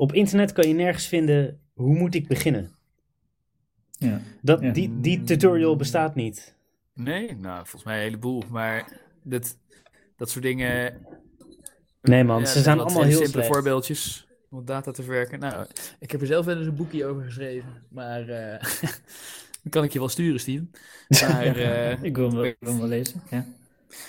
[0.00, 2.72] Op internet kan je nergens vinden hoe moet ik beginnen.
[3.90, 4.20] Ja.
[4.42, 4.72] Dat, Ja.
[4.72, 6.54] die, die tutorial bestaat niet.
[6.94, 9.56] Nee, nou, volgens mij een heleboel, maar dit,
[10.16, 11.06] dat soort dingen...
[12.02, 13.46] Nee man, Ja, ze dat zijn allemaal heel simpele slecht.
[13.46, 15.38] voorbeeldjes om data te verwerken.
[15.38, 15.66] Nou,
[15.98, 18.62] ik heb er zelf wel eens een boekje over geschreven, maar eh
[19.62, 20.70] dat kan ik je wel sturen, Steven.
[21.20, 23.46] Maar eh, Ik wil hem wel, ik wil hem wel lezen, ja.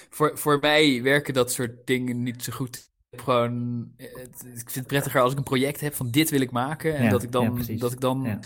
[0.09, 2.89] voor, voor mij werken dat soort dingen niet zo goed.
[3.21, 6.29] Heb gewoon, eh, het- ik vind het prettiger als ik een project heb van dit
[6.29, 8.39] wil ik maken en Ja, dat ik dan, dat ik dan, Ja.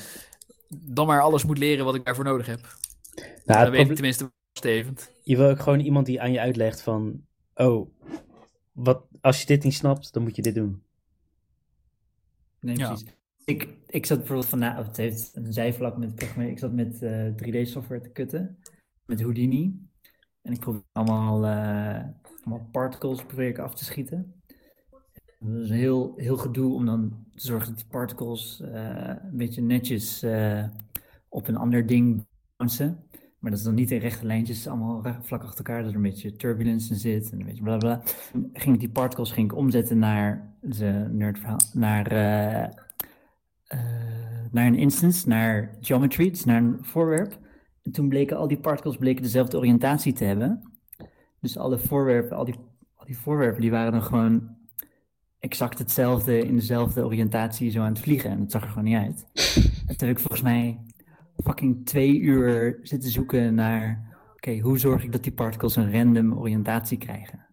[0.69, 2.59] dan maar alles moet leren wat ik daarvoor nodig heb.
[2.61, 5.11] Nou, dan het weet ik tenminste stevend.
[5.23, 7.25] Je wil ook gewoon iemand die aan je uitlegt van...
[7.55, 7.89] Oh,
[8.71, 10.83] wat, als je dit niet snapt, dan moet je dit doen.
[12.59, 12.87] Nee, Ja.
[12.87, 13.13] precies.
[13.45, 16.51] Ik, ik zat bijvoorbeeld van, nou, het heeft een zijvlak met programmeren.
[16.51, 18.57] Ik zat met eh, 3D-software te kutten,
[19.05, 19.79] met Houdini.
[20.41, 22.03] En ik probeer allemaal, eh,
[22.43, 24.34] allemaal particles probeer ik af te schieten.
[25.39, 29.37] Dat is een heel, heel gedoe om dan te zorgen dat die particles eh, een
[29.37, 30.63] beetje netjes eh,
[31.29, 32.25] op een ander ding
[32.57, 32.99] bouncen.
[33.39, 36.01] Maar dat is dan niet in rechte lijntjes, allemaal vlak achter elkaar, dat er een
[36.01, 38.01] beetje turbulence in zit en een beetje bla bla.
[38.53, 42.73] Ging ik die particles ging ik omzetten naar, de nerdverhaal, naar, eh,
[44.51, 47.39] naar een instance, naar geometry, dus naar een voorwerp.
[47.83, 50.73] En toen bleken al die particles bleken dezelfde oriëntatie te hebben.
[51.41, 52.55] Dus alle voorwerpen, al die,
[52.95, 54.57] al die voorwerpen, die waren dan gewoon
[55.45, 58.29] exact hetzelfde in dezelfde oriëntatie zo aan het vliegen.
[58.29, 59.25] En dat zag er gewoon niet uit.
[59.87, 60.79] En toen heb ik volgens mij
[61.43, 66.33] fucking twee uur zitten zoeken naar, oké, hoe zorg ik dat die particles een random
[66.33, 67.45] oriëntatie krijgen?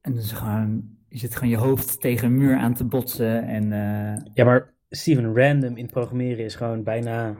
[0.00, 3.72] En dus gewoon, je zit gewoon je hoofd tegen een muur aan te botsen en...
[3.72, 7.34] eh, Ja, maar Steven, random in programmeren is gewoon bijna...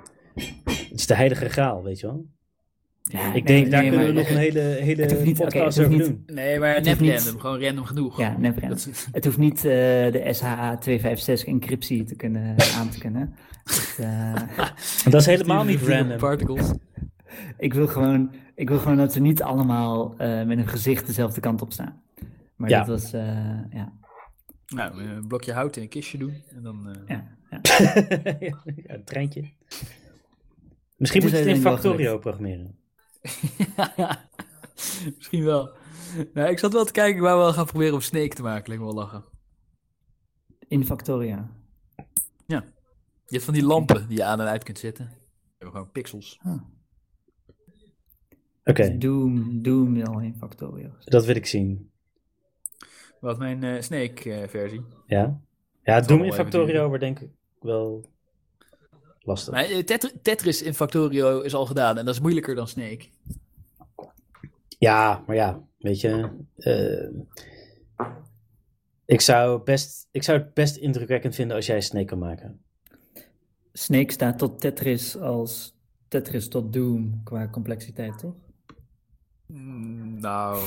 [0.65, 2.27] Het is de heilige graal, weet je wel?
[3.03, 5.91] Ja, Ik nee, denk, daar nee, kunnen we nog een hele, hele niet- podcast over
[5.91, 6.23] niet- doen.
[6.27, 8.19] Nee, maar Het niet- random, gewoon random genoeg.
[8.19, 8.77] Ja, nep Dat random.
[8.93, 9.63] is- Het hoeft niet eh,
[10.13, 13.35] de SHA-256 encryptie te kunnen, aan te kunnen.
[13.65, 14.35] Het, eh,
[15.13, 16.17] Dat is helemaal niet random.
[16.19, 16.73] Particles.
[17.59, 21.41] ik, wil gewoon, ik wil gewoon dat ze niet allemaal eh, met hun gezicht dezelfde
[21.41, 22.03] kant op staan.
[22.57, 22.79] Maar Ja.
[22.79, 23.23] dat was, eh,
[23.71, 23.93] ja.
[24.75, 26.89] Nou, een blokje hout in een kistje doen en dan...
[26.89, 27.61] eh, ja, ja.
[28.41, 29.45] ja, een treintje.
[30.97, 32.81] Misschien moet je het in Factorio gelukt.
[33.23, 34.19] Programmeren.
[35.17, 35.71] Misschien wel.
[36.35, 38.69] Nou, ik zat wel te kijken, wou wel gaan proberen om Snake te maken.
[38.69, 39.25] Lijkt me wel lachen.
[40.69, 41.51] In Factoria.
[43.33, 45.05] Je hebt van die lampen die je aan en uit kunt zetten.
[45.05, 46.39] We hebben gewoon pixels.
[48.65, 50.91] Oké, Dus Doom, Doom wel in Factorio.
[51.05, 51.91] dat wil ik zien.
[53.21, 54.83] Wat mijn eh, Snake-versie.
[55.07, 55.41] Ja?
[55.83, 58.05] Ja, zal Doom in Factorio wordt denk ik wel
[59.23, 59.53] lastig.
[59.53, 63.09] Maar eh, Tetri- Tetris in Factorio is al gedaan en dat is moeilijker dan Snake.
[64.79, 66.31] Ja, maar ja, weet je.
[66.57, 67.09] eh,
[69.05, 72.61] ik, zou best, ik zou het best indrukwekkend vinden als jij Snake kan maken.
[73.73, 75.75] Snake staat tot Tetris als
[76.09, 78.35] Tetris tot Doom qua complexiteit, toch?
[79.47, 80.63] Mm, nou.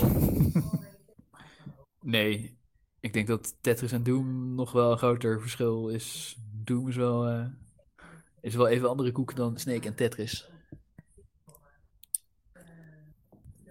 [2.02, 2.58] nee.
[3.00, 6.38] Ik denk dat Tetris en Doom nog wel een groter verschil is.
[6.64, 7.46] Doom is wel, eh,
[8.46, 10.50] is wel even andere koek dan Snake en Tetris.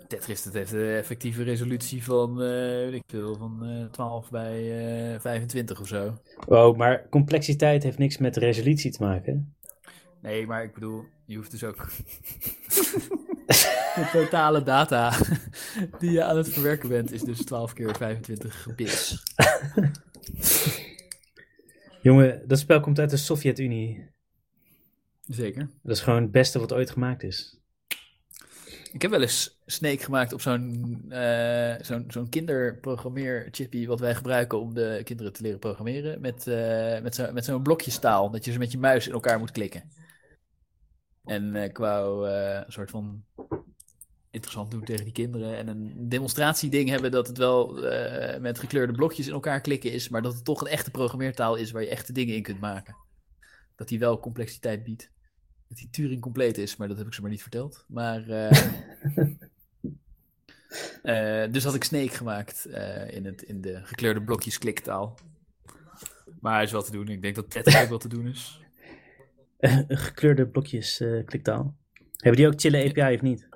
[0.08, 5.14] Tetris dat heeft een effectieve resolutie van, eh, weet ik veel, van eh 12 bij
[5.14, 6.18] eh 25 of zo.
[6.46, 9.54] Oh, maar complexiteit heeft niks met resolutie te maken.
[10.20, 11.88] Nee, maar ik bedoel, je hoeft dus ook.
[13.94, 15.12] De totale data
[15.98, 19.22] die je aan het verwerken bent is dus 12 keer 25 bits.
[22.02, 24.13] Jongen, dat spel komt uit de Sovjet-Unie.
[25.26, 25.70] Zeker.
[25.82, 27.58] Dat is gewoon het beste wat ooit gemaakt is.
[28.92, 34.60] Ik heb wel eens Snake gemaakt op zo'n eh zo'n zo'n kinderprogrammeerchippy wat wij gebruiken
[34.60, 36.20] om de kinderen te leren programmeren.
[36.20, 39.38] Met, eh, met zo'n met zo'n blokjestaal, dat je ze met je muis in elkaar
[39.38, 39.90] moet klikken.
[41.24, 43.24] En eh, ik wou eh, een soort van
[44.30, 45.56] interessant doen tegen die kinderen.
[45.56, 50.08] En een demonstratieding hebben dat het wel eh, met gekleurde blokjes in elkaar klikken is,
[50.08, 52.96] maar dat het toch een echte programmeertaal is waar je echte dingen in kunt maken.
[53.76, 55.12] Dat die wel complexiteit biedt.
[55.68, 57.84] Dat die Turing compleet is, maar dat heb ik ze maar niet verteld.
[57.88, 58.28] Maar.
[58.28, 58.54] eh,
[61.44, 65.18] eh, dus had ik Snake gemaakt eh, in, het, in de gekleurde blokjes kliktaal.
[66.40, 67.08] Maar hij is wel te doen.
[67.08, 68.60] Ik denk dat Tetris ook wel te doen is.
[69.88, 71.76] Gekleurde blokjes eh, kliktaal.
[72.16, 73.48] Hebben die ook chille API of niet?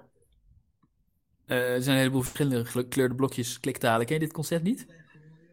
[1.47, 4.07] Eh, er zijn een heleboel verschillende gekleurde blokjes kliktalen.
[4.07, 4.87] Ken je dit concept niet?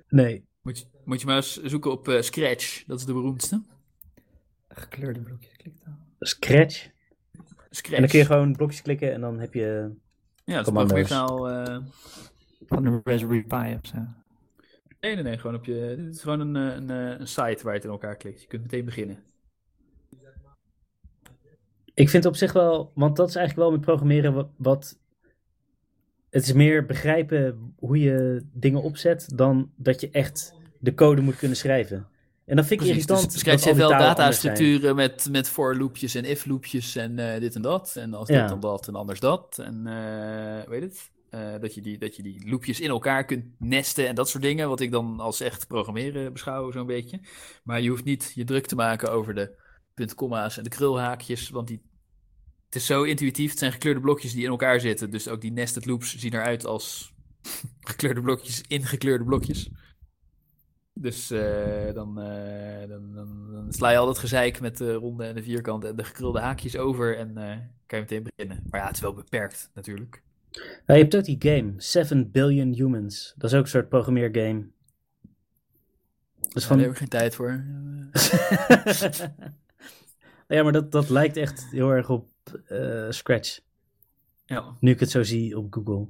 [0.10, 0.46] Nee.
[0.62, 2.84] Moet je, moet je maar eens zoeken op eh, Scratch.
[2.86, 3.64] Dat is de beroemdste.
[4.68, 6.05] Gekleurde blokjes kliktaal.
[6.20, 6.90] Scratch.
[7.70, 7.94] Scratch.
[7.96, 9.92] En dan kun je gewoon blokjes klikken en dan heb je...
[10.44, 11.08] ja, dat is een commando's.
[11.08, 11.50] programmeertaal.
[11.50, 11.86] eh,
[12.68, 13.98] Van de Raspberry Pi of zo.
[15.00, 15.38] nee, nee, nee.
[15.38, 17.84] Gewoon op je, het is gewoon een, eh, een, eh, een site waar je het
[17.84, 18.42] in elkaar klikt.
[18.42, 19.24] Je kunt meteen beginnen.
[21.94, 25.00] Ik vind op zich wel, want dat is eigenlijk wel met programmeren wat, wat-
[26.30, 31.36] het is meer begrijpen hoe je dingen opzet dan dat je echt de code moet
[31.38, 32.08] kunnen schrijven.
[32.46, 33.32] En dat vind ik Precies, irritant.
[33.32, 37.40] dus Scratch heeft die wel datastructuren met, met for loopjes en if loopjes en eh,
[37.40, 37.96] dit en dat.
[37.96, 39.60] En als dit dan dat en anders dat.
[39.60, 41.12] En eh weet het?
[41.30, 44.44] Eh, dat, je die, dat je die loopjes in elkaar kunt nesten en dat soort
[44.44, 44.70] dingen.
[44.70, 47.20] Wat ik dan als echt programmeren beschouw, zo'n beetje.
[47.64, 49.56] Maar je hoeft niet je druk te maken over de
[49.94, 51.50] puntkomma's en de krulhaakjes.
[51.50, 51.82] Want die,
[52.66, 53.50] het is zo intuïtief.
[53.50, 55.10] Het zijn gekleurde blokjes die in elkaar zitten.
[55.10, 57.14] Dus ook die nested loops zien eruit als
[57.90, 59.70] gekleurde blokjes in gekleurde blokjes.
[60.98, 65.26] Dus eh, dan, eh, dan, dan, dan sla je al dat gezeik met de ronde
[65.26, 68.64] en de vierkant en de gekrulde haakjes over en eh, kan je meteen beginnen.
[68.70, 70.24] Maar ja, het is wel beperkt natuurlijk.
[70.86, 73.34] Ja, je hebt ook die game, 7 Billion Humans.
[73.38, 74.68] Dat is ook een soort programmeergame.
[76.40, 76.80] Dat is Daar van...
[76.80, 77.50] heb ik geen tijd voor.
[80.48, 82.30] ja, maar dat, dat lijkt echt heel erg op
[83.10, 83.60] Scratch.
[84.46, 84.76] ja.
[84.80, 86.08] Nu ik het zo zie op Google.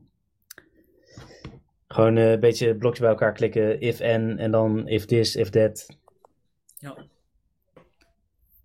[1.95, 3.81] Gewoon eh, een beetje blokjes bij elkaar klikken.
[3.81, 5.85] If en en dan if this, if that.
[6.77, 6.95] ja.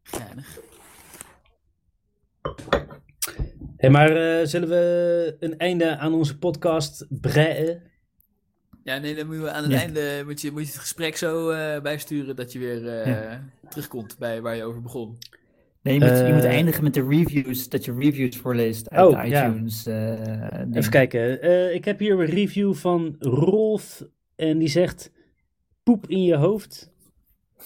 [0.03, 0.59] Geinig.
[3.77, 7.83] Hey, maar eh, zullen we een einde aan onze podcast breien?
[8.85, 9.79] Ja, nee, dan moeten we aan het Ja.
[9.79, 13.45] einde moet je, moet je het gesprek zo eh, bijsturen dat je weer eh, Ja.
[13.69, 15.19] terugkomt bij waar je over begon.
[15.83, 19.07] Nee, je moet, je moet Eh, eindigen met de reviews, dat je reviews voorleest uit
[19.15, 19.47] Oh, ja.
[19.49, 19.87] iTunes.
[19.87, 20.13] eh.
[20.73, 21.43] Even kijken.
[21.43, 24.05] Eh, ik heb hier een review van Rolf.
[24.37, 25.11] En die zegt:
[25.83, 26.91] poep in je hoofd.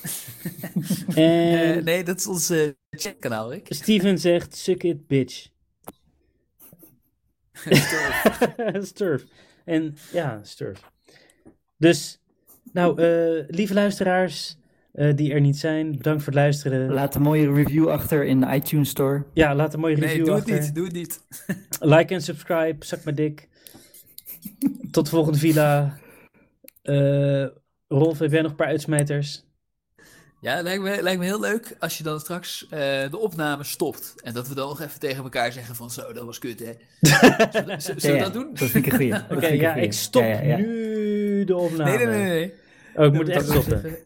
[1.15, 2.53] en Eh, nee, dat is ons
[2.91, 3.67] chatkanaal, Rick.
[3.69, 5.47] Steven zegt: suck it, bitch.
[8.83, 9.25] Sturf.
[9.65, 10.91] En ja, Sturf.
[11.77, 12.21] Dus,
[12.73, 14.57] nou, eh, lieve luisteraars
[14.95, 16.93] eh, die er niet zijn, bedankt voor het luisteren.
[16.93, 19.25] Laat een mooie review achter in de iTunes Store.
[19.33, 20.61] ja, laat een mooie review Nee, doe het achter.
[20.61, 21.21] niet, doe het niet.
[21.95, 23.49] Like en subscribe, zak maar dik.
[24.91, 25.99] Tot de volgende villa.
[26.83, 27.47] Eh,
[27.89, 29.45] Rolf, heb jij nog een paar uitsmijters?
[30.41, 32.79] Ja, lijkt me, lijkt me heel leuk als je dan straks eh,
[33.11, 34.15] de opname stopt.
[34.23, 36.73] En dat we dan nog even tegen elkaar zeggen van zo, dat was kut hè.
[37.51, 38.49] Zullen, zullen we Ja, dat doen?
[38.55, 39.11] Dat vind ik een goeie.
[39.29, 40.57] Dat Oké, ja, ik stop Ja, ja, ja.
[40.57, 41.97] nu de opname.
[41.97, 42.53] Nee, nee, nee, nee.
[42.97, 43.81] Oh, ik moet Dat echt stoppen.
[43.81, 43.99] zeggen-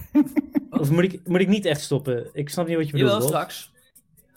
[0.80, 2.30] Of moet ik, moet ik niet echt stoppen?
[2.32, 3.10] Ik snap niet wat je bedoelt.
[3.12, 3.72] Jawel, straks.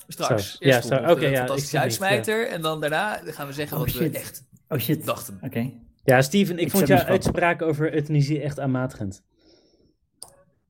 [0.07, 0.57] Straks.
[0.59, 1.01] Eerst Ja, straks.
[1.03, 2.47] nog Oké, ja, ik fantastische niet, uitsmijter.
[2.47, 5.05] En dan daarna gaan we zeggen Oh, wat we echt Oh shit.
[5.05, 5.39] dachten.
[5.41, 5.71] Oké.
[6.03, 9.23] Ja, Steven, ik, Ik vond jouw uitspraak over euthanasie echt aanmatigend.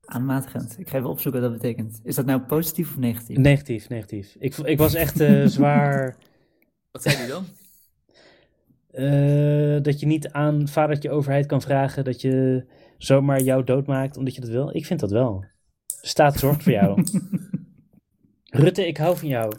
[0.06, 0.76] Aanmatigend.
[0.80, 1.99] Ik ga even opzoeken wat dat betekent.
[2.03, 3.38] Is dat nou positief of negatief?
[3.38, 4.36] Negatief, negatief.
[4.40, 6.16] Ik, ik was echt eh, zwaar
[6.91, 7.45] Wat zei die dan?
[8.91, 12.66] eh, dat je niet aan vadertje overheid kan vragen dat je
[13.06, 14.76] zomaar jou doodmaakt omdat je dat wil.
[14.76, 15.45] Ik vind dat wel.
[15.86, 17.03] De staat zorgt voor jou.
[18.64, 19.53] Rutte, ik hou van jou.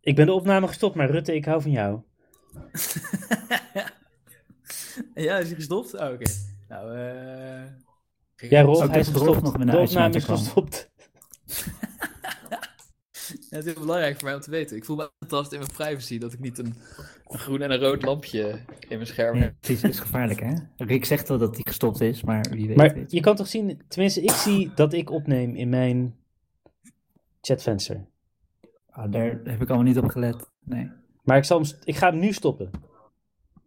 [0.00, 2.00] Ik ben de opname gestopt, maar Rutte, ik hou van jou.
[5.14, 5.94] ja, is hij gestopt?
[5.94, 6.30] Oh, oké.
[6.68, 7.64] Nou, eh...
[8.50, 9.42] Ja, Rolf, hij is gestopt.
[9.42, 10.90] nog De opname is gestopt.
[13.50, 14.76] Ja, het is belangrijk voor mij om te weten.
[14.76, 16.74] Ik voel me aantast in mijn privacy dat ik niet een,
[17.28, 20.54] een groen en een rood lampje in mijn scherm Ja, precies, is gevaarlijk hè.
[20.76, 22.76] Rick zegt wel dat hij gestopt is, maar wie weet.
[22.76, 26.16] Maar weet je kan toch zien, tenminste, ik zie dat ik opneem in mijn
[27.40, 28.06] chatvenster.
[28.90, 30.50] Ah, daar heb ik allemaal niet op gelet.
[30.64, 30.90] Nee.
[31.22, 32.70] Maar ik, zal hem, ik ga hem nu stoppen.